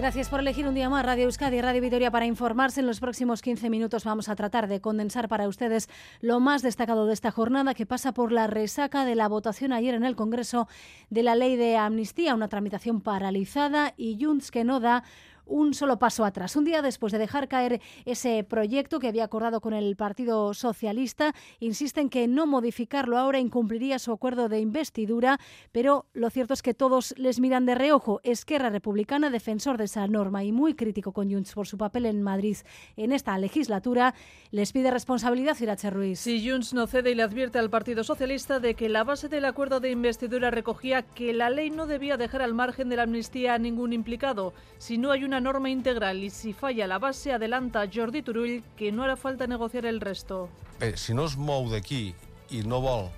[0.00, 2.80] Gracias por elegir un día más Radio Euskadi y Radio Vitoria para informarse.
[2.80, 5.90] En los próximos 15 minutos vamos a tratar de condensar para ustedes
[6.22, 9.94] lo más destacado de esta jornada que pasa por la resaca de la votación ayer
[9.94, 10.68] en el Congreso
[11.10, 15.04] de la ley de amnistía, una tramitación paralizada y Junts que no da
[15.50, 16.56] un solo paso atrás.
[16.56, 21.34] Un día después de dejar caer ese proyecto que había acordado con el Partido Socialista,
[21.58, 25.38] insisten que no modificarlo ahora incumpliría su acuerdo de investidura,
[25.72, 28.20] pero lo cierto es que todos les miran de reojo.
[28.22, 32.22] Esquerra Republicana, defensor de esa norma y muy crítico con Junts por su papel en
[32.22, 32.56] Madrid
[32.96, 34.14] en esta legislatura,
[34.52, 36.20] les pide responsabilidad Irache Ruiz.
[36.20, 39.44] Si Junts no cede y le advierte al Partido Socialista de que la base del
[39.44, 43.54] acuerdo de investidura recogía que la ley no debía dejar al margen de la amnistía
[43.54, 47.88] a ningún implicado, si no hay una norma integral y si falla la base, adelanta
[47.92, 50.48] Jordi Turull que no hará falta negociar el resto.
[50.78, 52.14] Bé, si no es mou d'aquí
[52.50, 53.10] i no vol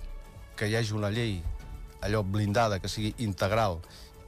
[0.56, 1.40] que hi hagi una llei
[2.02, 3.78] allò blindada, que sigui integral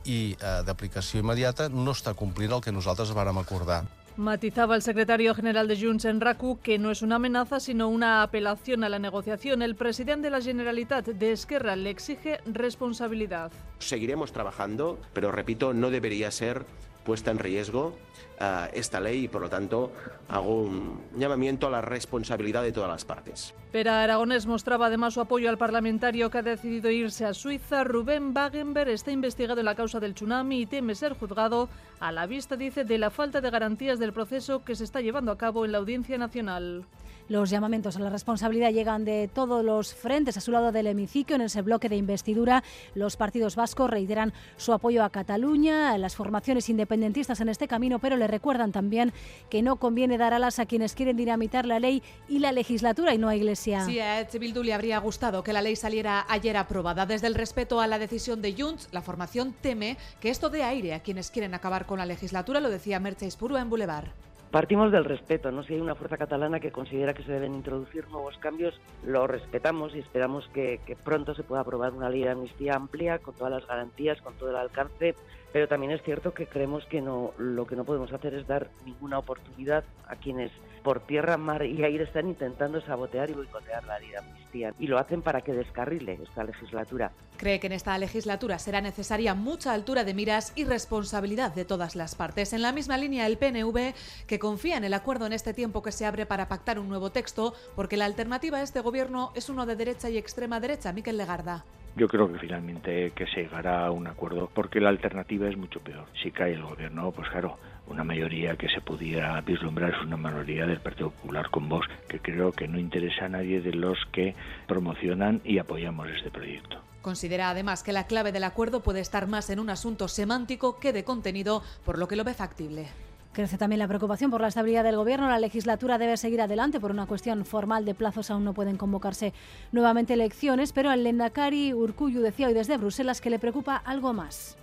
[0.04, 3.84] i eh, d'aplicació immediata, no està complint el que nosaltres vàrem acordar.
[4.16, 8.22] Matizaba el secretario general de Junts en RACU que no es una amenaza sino una
[8.22, 9.60] apelación a la negociación.
[9.60, 13.50] El presidente de la Generalitat de Esquerra le exige responsabilidad.
[13.80, 16.64] Seguiremos trabajando, pero repito, no debería ser
[17.04, 17.94] puesta en riesgo
[18.40, 19.92] uh, esta ley y por lo tanto
[20.28, 23.54] hago un llamamiento a la responsabilidad de todas las partes.
[23.70, 27.84] Pera Aragonés mostraba además su apoyo al parlamentario que ha decidido irse a Suiza.
[27.84, 31.68] Rubén Wagenberg está investigado en la causa del tsunami y teme ser juzgado
[32.00, 35.32] a la vista, dice, de la falta de garantías del proceso que se está llevando
[35.32, 36.84] a cabo en la Audiencia Nacional.
[37.28, 41.36] Los llamamientos a la responsabilidad llegan de todos los frentes a su lado del hemiciclo.
[41.36, 42.62] En ese bloque de investidura,
[42.94, 47.98] los partidos vascos reiteran su apoyo a Cataluña, a las formaciones independentistas en este camino,
[47.98, 49.12] pero le recuerdan también
[49.48, 53.18] que no conviene dar alas a quienes quieren dinamitar la ley y la legislatura y
[53.18, 53.86] no a Iglesia.
[53.86, 54.26] Sí, a
[54.62, 57.06] le habría gustado que la ley saliera ayer aprobada.
[57.06, 60.94] Desde el respeto a la decisión de Junts, la formación teme que esto dé aire
[60.94, 64.08] a quienes quieren acabar con la legislatura, lo decía Merche Ispurua en Boulevard.
[64.54, 65.64] Partimos del respeto, ¿no?
[65.64, 69.96] Si hay una fuerza catalana que considera que se deben introducir nuevos cambios, lo respetamos
[69.96, 73.52] y esperamos que, que, pronto se pueda aprobar una ley de amnistía amplia, con todas
[73.52, 75.16] las garantías, con todo el alcance,
[75.54, 78.70] pero también es cierto que creemos que no, lo que no podemos hacer es dar
[78.84, 80.50] ninguna oportunidad a quienes
[80.82, 84.74] por tierra, mar y aire están intentando sabotear y boicotear la ley amnistía.
[84.80, 87.12] Y lo hacen para que descarrile esta legislatura.
[87.36, 91.94] Cree que en esta legislatura será necesaria mucha altura de miras y responsabilidad de todas
[91.94, 92.52] las partes.
[92.52, 93.94] En la misma línea, el PNV,
[94.26, 97.12] que confía en el acuerdo en este tiempo que se abre para pactar un nuevo
[97.12, 100.92] texto, porque la alternativa a este gobierno es uno de derecha y extrema derecha.
[100.92, 101.64] Miquel Legarda.
[101.96, 105.78] Yo creo que finalmente que se llegará a un acuerdo porque la alternativa es mucho
[105.80, 106.06] peor.
[106.20, 110.66] Si cae el gobierno, pues claro, una mayoría que se pudiera vislumbrar es una mayoría
[110.66, 114.34] del Partido Popular con Vox, que creo que no interesa a nadie de los que
[114.66, 116.80] promocionan y apoyamos este proyecto.
[117.00, 120.92] Considera además que la clave del acuerdo puede estar más en un asunto semántico que
[120.92, 122.88] de contenido, por lo que lo ve factible.
[123.34, 125.28] Crece también la preocupación por la estabilidad del gobierno.
[125.28, 128.30] La legislatura debe seguir adelante por una cuestión formal de plazos.
[128.30, 129.32] Aún no pueden convocarse
[129.72, 134.56] nuevamente elecciones, pero el Lendakari Urcuyu decía hoy desde Bruselas que le preocupa algo más.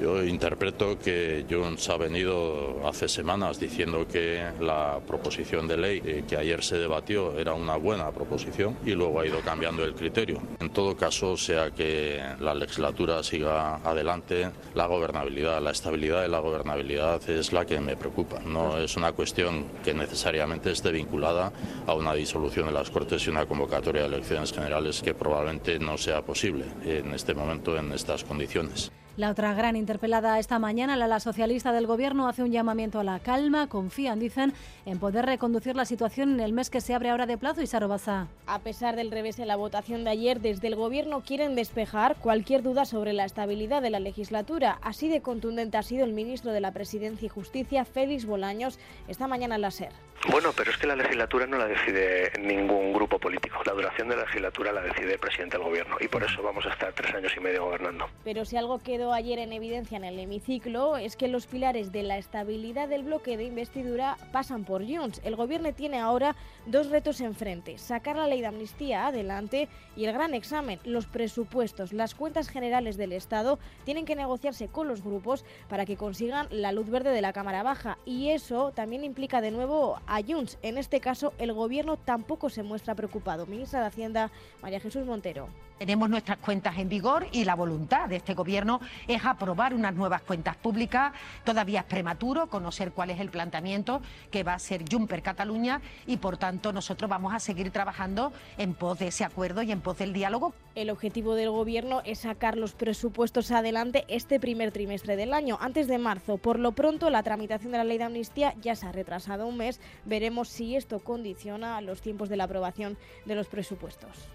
[0.00, 6.24] Yo interpreto que Junts ha venido hace semanas diciendo que la proposición de ley eh,
[6.28, 10.40] que ayer se debatió era una buena proposición y luego ha ido cambiando el criterio.
[10.58, 16.40] En todo caso, sea que la legislatura siga adelante, la gobernabilidad, la estabilidad de la
[16.40, 18.40] gobernabilidad es la que me preocupa.
[18.40, 21.52] No es una cuestión que necesariamente esté vinculada
[21.86, 25.96] a una disolución de las Cortes y una convocatoria de elecciones generales que probablemente no
[25.96, 28.90] sea posible en este momento, en estas condiciones.
[29.16, 33.04] La otra gran interpelada esta mañana, la, la socialista del Gobierno, hace un llamamiento a
[33.04, 33.68] la calma.
[33.68, 34.52] Confían, dicen,
[34.86, 37.62] en poder reconducir la situación en el mes que se abre ahora de plazo.
[37.62, 38.26] Y Sarobaza.
[38.48, 42.64] A pesar del revés en la votación de ayer, desde el Gobierno quieren despejar cualquier
[42.64, 44.78] duda sobre la estabilidad de la legislatura.
[44.82, 49.28] Así de contundente ha sido el ministro de la Presidencia y Justicia, Félix Bolaños, esta
[49.28, 49.92] mañana en la SER.
[50.30, 53.58] Bueno, pero es que la legislatura no la decide ningún grupo político.
[53.66, 55.96] La duración de la legislatura la decide el presidente del Gobierno.
[56.00, 58.06] Y por eso vamos a estar tres años y medio gobernando.
[58.24, 62.02] Pero si algo quedó ayer en evidencia en el hemiciclo es que los pilares de
[62.02, 65.20] la estabilidad del bloque de investidura pasan por Junts.
[65.24, 66.36] El gobierno tiene ahora
[66.66, 71.92] dos retos enfrente, sacar la ley de amnistía adelante y el gran examen, los presupuestos,
[71.92, 76.72] las cuentas generales del Estado tienen que negociarse con los grupos para que consigan la
[76.72, 80.58] luz verde de la Cámara Baja y eso también implica de nuevo a Junts.
[80.62, 83.46] En este caso el gobierno tampoco se muestra preocupado.
[83.46, 84.30] Ministra de Hacienda
[84.62, 85.48] María Jesús Montero.
[85.78, 90.22] Tenemos nuestras cuentas en vigor y la voluntad de este Gobierno es aprobar unas nuevas
[90.22, 91.12] cuentas públicas.
[91.42, 94.00] Todavía es prematuro conocer cuál es el planteamiento
[94.30, 98.74] que va a hacer Juncker Cataluña y, por tanto, nosotros vamos a seguir trabajando en
[98.74, 100.54] pos de ese acuerdo y en pos del diálogo.
[100.76, 105.88] El objetivo del Gobierno es sacar los presupuestos adelante este primer trimestre del año, antes
[105.88, 106.38] de marzo.
[106.38, 109.56] Por lo pronto, la tramitación de la ley de amnistía ya se ha retrasado un
[109.56, 109.80] mes.
[110.04, 114.28] Veremos si esto condiciona los tiempos de la aprobación de los presupuestos.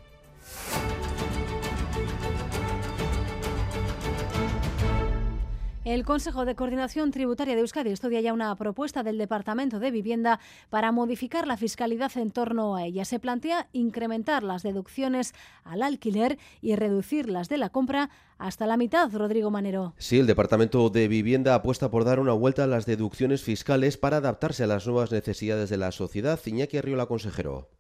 [5.90, 10.40] El Consejo de Coordinación Tributaria de Euskadi estudia ya una propuesta del Departamento de Vivienda
[10.70, 13.06] para modificar la fiscalidad en torno a ella.
[13.06, 15.34] Se plantea incrementar las deducciones
[15.64, 19.96] al alquiler y reducir las de la compra hasta la mitad, Rodrigo Manero.
[19.98, 24.18] Sí, el Departamento de Vivienda apuesta por dar una vuelta a las deducciones fiscales para
[24.18, 26.40] adaptarse a las nuevas necesidades de la sociedad.
[26.46, 27.72] Iñaki Arriola, consejero.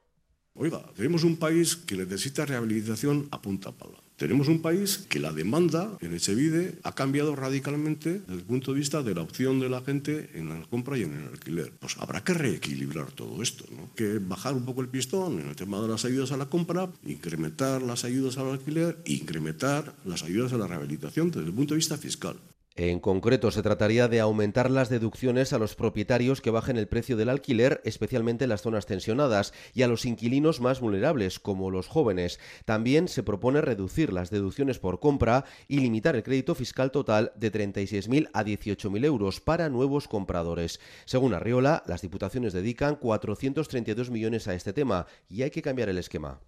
[0.56, 4.09] Oiga, tenemos un país que necesita rehabilitación a punta pala.
[4.20, 8.80] Tenemos un país que la demanda en Echevide ha cambiado radicalmente desde el punto de
[8.80, 11.72] vista de la opción de la gente en la compra y en el alquiler.
[11.80, 13.90] Pues habrá que reequilibrar todo esto, ¿no?
[13.96, 16.92] Que bajar un poco el pistón en el tema de las ayudas a la compra,
[17.06, 21.74] incrementar las ayudas al alquiler e incrementar las ayudas a la rehabilitación desde el punto
[21.74, 22.36] de vista fiscal.
[22.82, 27.18] En concreto, se trataría de aumentar las deducciones a los propietarios que bajen el precio
[27.18, 31.88] del alquiler, especialmente en las zonas tensionadas, y a los inquilinos más vulnerables, como los
[31.88, 32.40] jóvenes.
[32.64, 37.52] También se propone reducir las deducciones por compra y limitar el crédito fiscal total de
[37.52, 40.80] 36.000 a 18.000 euros para nuevos compradores.
[41.04, 45.98] Según Arriola, las diputaciones dedican 432 millones a este tema y hay que cambiar el
[45.98, 46.40] esquema.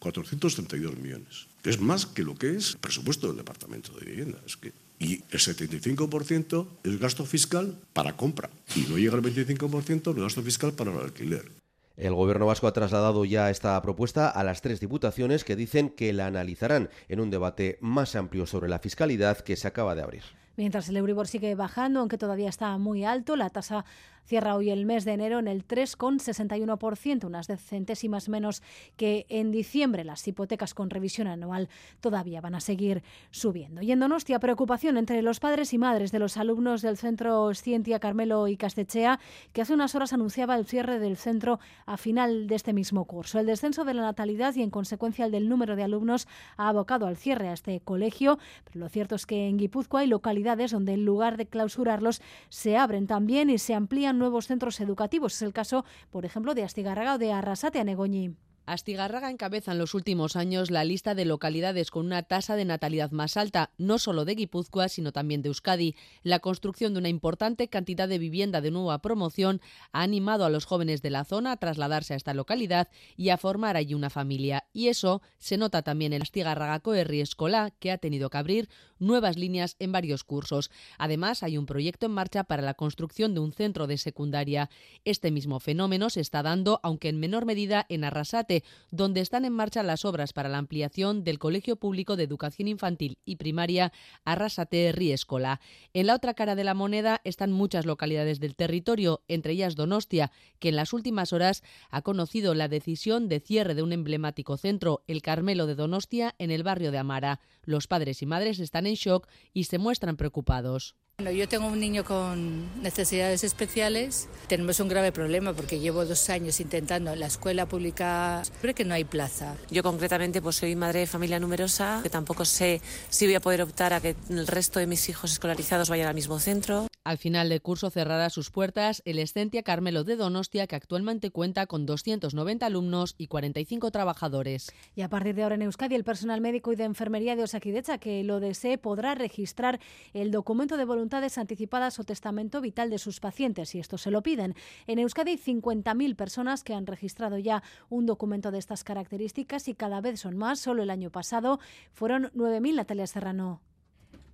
[0.00, 1.46] 432 millones.
[1.62, 4.42] Es más que lo que es presupuesto del Departamento de Vivienda.
[4.44, 10.14] Es que y el 75% es gasto fiscal para compra y no llega al 25%
[10.14, 11.50] de gasto fiscal para el alquiler.
[11.96, 16.12] El Gobierno vasco ha trasladado ya esta propuesta a las tres diputaciones que dicen que
[16.12, 20.22] la analizarán en un debate más amplio sobre la fiscalidad que se acaba de abrir.
[20.56, 23.84] Mientras el Euribor sigue bajando, aunque todavía está muy alto, la tasa
[24.26, 28.62] cierra hoy el mes de enero en el 3,61%, unas centésimas menos
[28.96, 30.04] que en diciembre.
[30.04, 31.68] Las hipotecas con revisión anual
[32.00, 33.82] todavía van a seguir subiendo.
[33.82, 38.00] Y en Donostia, preocupación entre los padres y madres de los alumnos del centro Scientia
[38.00, 39.20] Carmelo y Castechea,
[39.52, 43.38] que hace unas horas anunciaba el cierre del centro a final de este mismo curso.
[43.38, 47.06] El descenso de la natalidad y, en consecuencia, el del número de alumnos ha abocado
[47.06, 50.94] al cierre a este colegio, pero lo cierto es que en Guipúzcoa hay localidades donde,
[50.94, 55.34] en lugar de clausurarlos, se abren también y se amplían nuevos centros educativos.
[55.34, 58.34] Es el caso, por ejemplo, de Astigarraga o de Arrasate a Negoñi.
[58.66, 63.12] Astigarraga encabeza en los últimos años la lista de localidades con una tasa de natalidad
[63.12, 65.94] más alta, no solo de Guipúzcoa, sino también de Euskadi.
[66.24, 69.60] La construcción de una importante cantidad de vivienda de nueva promoción
[69.92, 73.36] ha animado a los jóvenes de la zona a trasladarse a esta localidad y a
[73.36, 74.64] formar allí una familia.
[74.72, 79.36] Y eso se nota también en Astigarraga Coerri Escola, que ha tenido que abrir nuevas
[79.36, 80.72] líneas en varios cursos.
[80.98, 84.70] Además, hay un proyecto en marcha para la construcción de un centro de secundaria.
[85.04, 88.55] Este mismo fenómeno se está dando, aunque en menor medida, en Arrasate,
[88.90, 93.18] donde están en marcha las obras para la ampliación del Colegio Público de Educación Infantil
[93.24, 93.92] y Primaria
[94.24, 95.60] Arrasate Riescola.
[95.94, 100.32] En la otra cara de la moneda están muchas localidades del territorio, entre ellas Donostia,
[100.58, 105.02] que en las últimas horas ha conocido la decisión de cierre de un emblemático centro,
[105.06, 107.40] el Carmelo de Donostia, en el barrio de Amara.
[107.62, 110.96] Los padres y madres están en shock y se muestran preocupados.
[111.18, 114.28] Bueno, yo tengo un niño con necesidades especiales.
[114.48, 118.84] Tenemos un grave problema porque llevo dos años intentando en la escuela pública, creo que
[118.84, 119.54] no hay plaza.
[119.70, 123.62] Yo concretamente pues soy madre de familia numerosa, que tampoco sé si voy a poder
[123.62, 126.86] optar a que el resto de mis hijos escolarizados vayan al mismo centro.
[127.06, 131.68] Al final del curso cerrará sus puertas el Escentia Carmelo de Donostia, que actualmente cuenta
[131.68, 134.72] con 290 alumnos y 45 trabajadores.
[134.96, 137.98] Y a partir de ahora en Euskadi, el personal médico y de enfermería de Osakidecha
[137.98, 139.78] que lo desee podrá registrar
[140.14, 144.24] el documento de voluntades anticipadas o testamento vital de sus pacientes, si esto se lo
[144.24, 144.56] piden.
[144.88, 149.74] En Euskadi hay 50.000 personas que han registrado ya un documento de estas características y
[149.74, 150.58] cada vez son más.
[150.58, 151.60] Solo el año pasado
[151.92, 153.60] fueron 9.000, Natalia Serrano.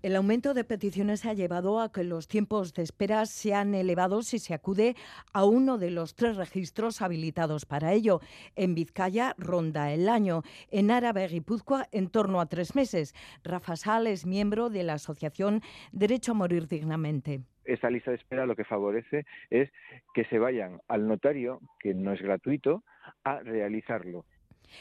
[0.03, 4.41] El aumento de peticiones ha llevado a que los tiempos de espera sean elevados si
[4.41, 4.97] se acude
[5.33, 8.21] a uno de los tres registros habilitados para ello.
[8.57, 10.43] En Vizcaya ronda el año,
[10.73, 13.15] en Árabe Guipúzcoa en torno a tres meses.
[13.45, 15.63] Rafa Sal es miembro de la asociación
[15.93, 19.71] Derecho a Morir Dignamente esa lista de espera lo que favorece es
[20.15, 22.83] que se vayan al notario, que no es gratuito,
[23.23, 24.25] a realizarlo.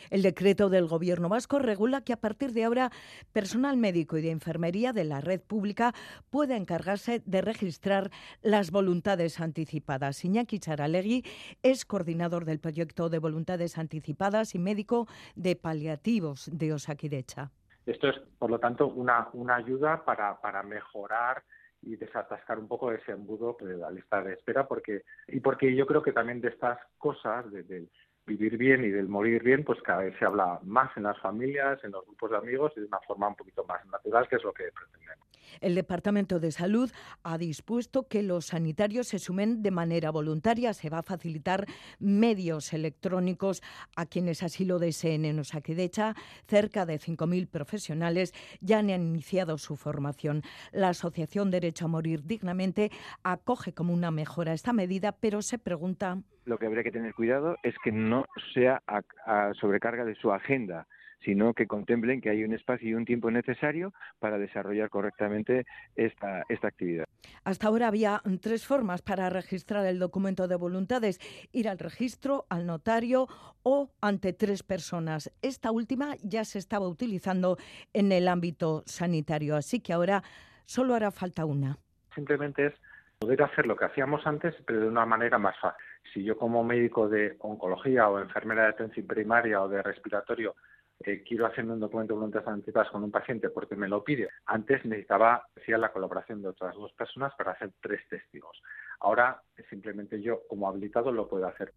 [0.09, 2.91] El decreto del Gobierno vasco regula que a partir de ahora
[3.33, 5.93] personal médico y de enfermería de la red pública
[6.29, 8.11] puede encargarse de registrar
[8.41, 10.23] las voluntades anticipadas.
[10.25, 11.23] Iñaki Charalegui
[11.63, 17.51] es coordinador del proyecto de voluntades anticipadas y médico de paliativos de Osakidecha.
[17.85, 21.43] Esto es, por lo tanto, una, una ayuda para, para mejorar
[21.81, 25.87] y desatascar un poco ese embudo de la lista de espera porque y porque yo
[25.87, 27.87] creo que también de estas cosas de, de
[28.25, 31.83] vivir bien y del morir bien, pues cada vez se habla más en las familias,
[31.83, 34.43] en los grupos de amigos y de una forma un poquito más natural, que es
[34.43, 35.27] lo que pretendemos.
[35.59, 36.91] El Departamento de Salud
[37.23, 40.73] ha dispuesto que los sanitarios se sumen de manera voluntaria.
[40.73, 41.65] Se va a facilitar
[41.99, 43.61] medios electrónicos
[43.95, 46.15] a quienes así lo deseen en Osaquidecha.
[46.47, 50.41] Cerca de 5.000 profesionales ya han iniciado su formación.
[50.71, 52.91] La Asociación Derecho a Morir Dignamente
[53.23, 57.57] acoge como una mejora esta medida, pero se pregunta lo que habría que tener cuidado
[57.63, 60.87] es que no sea a, a sobrecarga de su agenda
[61.23, 65.65] sino que contemplen que hay un espacio y un tiempo necesario para desarrollar correctamente
[65.95, 67.05] esta, esta actividad.
[67.43, 71.19] Hasta ahora había tres formas para registrar el documento de voluntades,
[71.51, 73.27] ir al registro, al notario
[73.63, 75.31] o ante tres personas.
[75.41, 77.57] Esta última ya se estaba utilizando
[77.93, 80.23] en el ámbito sanitario, así que ahora
[80.65, 81.77] solo hará falta una.
[82.15, 82.73] Simplemente es
[83.19, 85.90] poder hacer lo que hacíamos antes, pero de una manera más fácil.
[86.13, 90.55] Si yo como médico de oncología o enfermera de atención primaria o de respiratorio
[91.03, 94.29] eh, quiero hacer un documento de voluntades anticipadas con un paciente porque me lo pide,
[94.45, 98.61] antes necesitaba la colaboración de otras dos personas para hacer tres testigos.
[98.99, 101.73] Ahora simplemente yo como habilitado lo puedo hacer.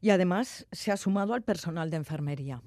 [0.00, 2.60] Y además se ha sumado al personal de enfermería.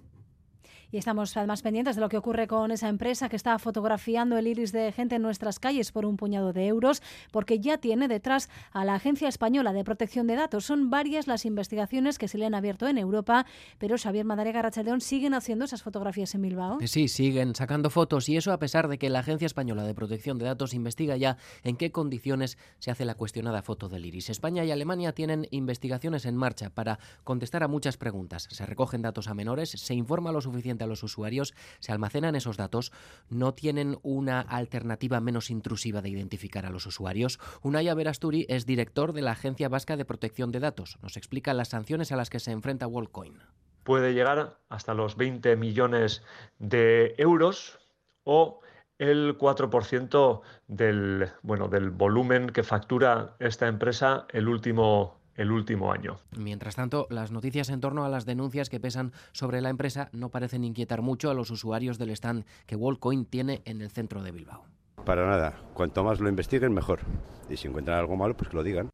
[0.92, 4.48] Y estamos además pendientes de lo que ocurre con esa empresa que está fotografiando el
[4.48, 7.02] iris de gente en nuestras calles por un puñado de euros,
[7.32, 10.66] porque ya tiene detrás a la Agencia Española de Protección de Datos.
[10.66, 13.46] Son varias las investigaciones que se le han abierto en Europa,
[13.78, 16.80] pero Xavier Madariaga Rachaldeón siguen haciendo esas fotografías en Bilbao.
[16.86, 20.38] Sí, siguen sacando fotos y eso a pesar de que la Agencia Española de Protección
[20.38, 24.30] de Datos investiga ya en qué condiciones se hace la cuestionada foto del iris.
[24.30, 28.48] España y Alemania tienen investigaciones en marcha para contestar a muchas preguntas.
[28.52, 32.58] Se recogen datos a menores, se informa lo suficiente a los usuarios, se almacenan esos
[32.58, 32.92] datos,
[33.30, 37.40] no tienen una alternativa menos intrusiva de identificar a los usuarios.
[37.62, 40.98] Unai Verasturi es director de la Agencia Vasca de Protección de Datos.
[41.02, 43.40] Nos explica las sanciones a las que se enfrenta WorldCoin.
[43.84, 46.24] Puede llegar hasta los 20 millones
[46.60, 47.80] de euros
[48.24, 48.62] o
[49.00, 56.20] el 4% del, bueno, del volumen que factura esta empresa el último el último año.
[56.38, 60.30] Mientras tanto, las noticias en torno a las denuncias que pesan sobre la empresa no
[60.30, 64.32] parecen inquietar mucho a los usuarios del stand que Wallcoin tiene en el centro de
[64.32, 64.66] Bilbao.
[65.06, 67.02] Para nada, cuanto más lo investiguen, mejor.
[67.50, 68.90] Y si encuentran algo malo, pues que lo digan.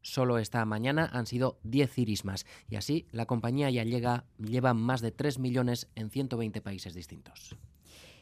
[0.00, 4.72] Solo esta mañana han sido 10 iris más y así la compañía ya llega, lleva
[4.72, 7.56] más de 3 millones en 120 países distintos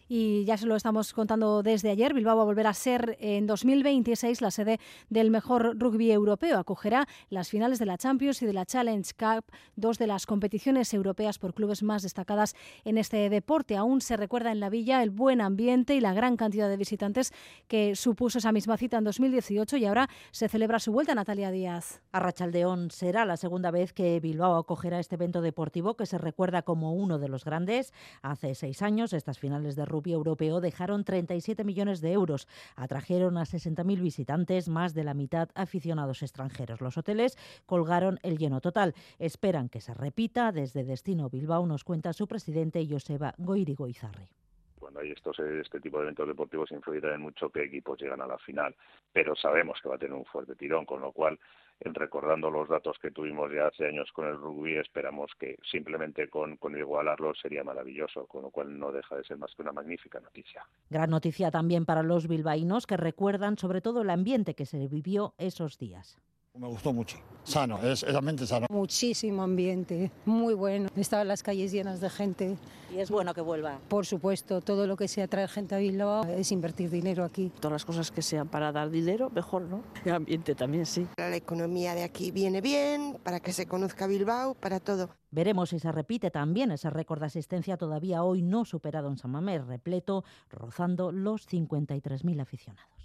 [0.08, 3.46] y ya se lo estamos contando desde ayer, Bilbao va a volver a ser en
[3.46, 4.78] 2026 la sede
[5.10, 6.58] del mejor rugby europeo.
[6.58, 10.94] Acogerá las finales de la Champions y de la Challenge Cup, dos de las competiciones
[10.94, 12.54] europeas por clubes más destacadas
[12.84, 13.76] en este deporte.
[13.76, 17.32] Aún se recuerda en la villa el buen ambiente y la gran cantidad de visitantes
[17.66, 22.00] que supuso esa misma cita en 2018 y ahora se celebra su vuelta Natalia Díaz.
[22.12, 26.92] Arrachaldeón será la segunda vez que Bilbao acogerá este evento deportivo que se recuerda como
[26.92, 27.92] uno de los grandes.
[28.22, 32.46] Hace seis años estas finales de rugby rugby europeo dejaron 37 millones de euros.
[32.76, 36.80] Atrajeron a 60.000 visitantes, más de la mitad aficionados extranjeros.
[36.80, 37.36] Los hoteles
[37.66, 38.94] colgaron el lleno total.
[39.18, 40.52] Esperan que se repita.
[40.52, 44.28] Desde Destino Bilbao nos cuenta su presidente Joseba Goirigoizarri
[44.78, 48.26] cuando hay estos este tipo de eventos deportivos influirá en mucho qué equipos llegan a
[48.28, 48.72] la final,
[49.12, 51.40] pero sabemos que va a tener un fuerte tirón, con lo cual
[51.80, 56.56] recordando los datos que tuvimos ya hace años con el rugby, esperamos que simplemente con,
[56.56, 60.20] con igualarlo sería maravilloso, con lo cual no deja de ser más que una magnífica
[60.20, 60.66] noticia.
[60.90, 65.34] Gran noticia también para los bilbaínos que recuerdan sobre todo el ambiente que se vivió
[65.38, 66.18] esos días.
[66.58, 67.18] Me gustó mucho.
[67.44, 68.66] Sano, es realmente sano.
[68.70, 70.88] Muchísimo ambiente, muy bueno.
[70.96, 72.56] Estaban las calles llenas de gente.
[72.92, 73.78] Y es bueno que vuelva.
[73.88, 77.52] Por supuesto, todo lo que sea traer gente a Bilbao es invertir dinero aquí.
[77.60, 79.82] Todas las cosas que sean para dar dinero, mejor, ¿no?
[80.04, 81.06] El ambiente también, sí.
[81.16, 85.10] La economía de aquí viene bien, para que se conozca Bilbao, para todo.
[85.30, 89.30] Veremos si se repite también ese récord de asistencia todavía hoy no superado en San
[89.30, 92.95] Mamés, repleto, rozando los 53.000 aficionados.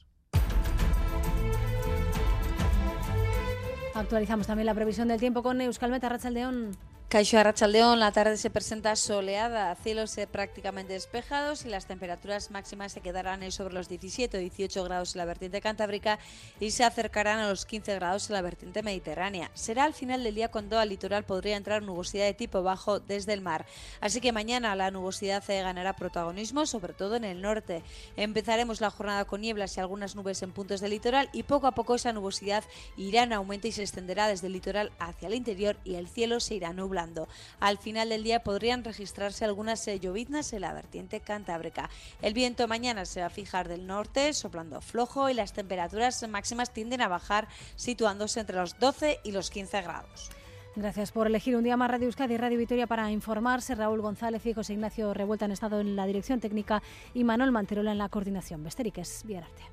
[3.93, 6.71] Actualizamos también la previsión del tiempo con Euskalmeta Rachaldeón.
[7.11, 13.01] Caixo Arrachaldeón, la tarde se presenta soleada, cielos prácticamente despejados y las temperaturas máximas se
[13.01, 16.19] quedarán sobre los 17 o 18 grados en la vertiente cantábrica
[16.61, 19.51] y se acercarán a los 15 grados en la vertiente mediterránea.
[19.53, 23.33] Será al final del día cuando al litoral podría entrar nubosidad de tipo bajo desde
[23.33, 23.65] el mar.
[23.99, 27.83] Así que mañana la nubosidad eh, ganará protagonismo, sobre todo en el norte.
[28.15, 31.73] Empezaremos la jornada con nieblas y algunas nubes en puntos del litoral y poco a
[31.73, 32.63] poco esa nubosidad
[32.95, 36.39] irá en aumento y se extenderá desde el litoral hacia el interior y el cielo
[36.39, 36.71] se irá
[37.01, 37.27] nublando.
[37.59, 41.89] Al final del día podrían registrarse algunas eh, lloviznas en la vertiente cantábrica.
[42.21, 46.73] El viento mañana se va a fijar del norte, soplando flojo y las temperaturas máximas
[46.73, 50.29] tienden a bajar, situándose entre los 12 y los 15 grados.
[50.75, 53.75] Gracias por elegir un día más Radio Euskadi y Radio Vitoria para informarse.
[53.75, 56.81] Raúl González y José Ignacio Revuelta han estado en la dirección técnica
[57.13, 58.63] y Manuel Manterola en la coordinación.
[58.63, 59.63] Besteriques, Vierarte.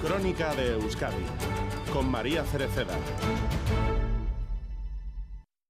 [0.00, 1.24] Crónica de Euskadi
[1.92, 2.94] con María Cereceda.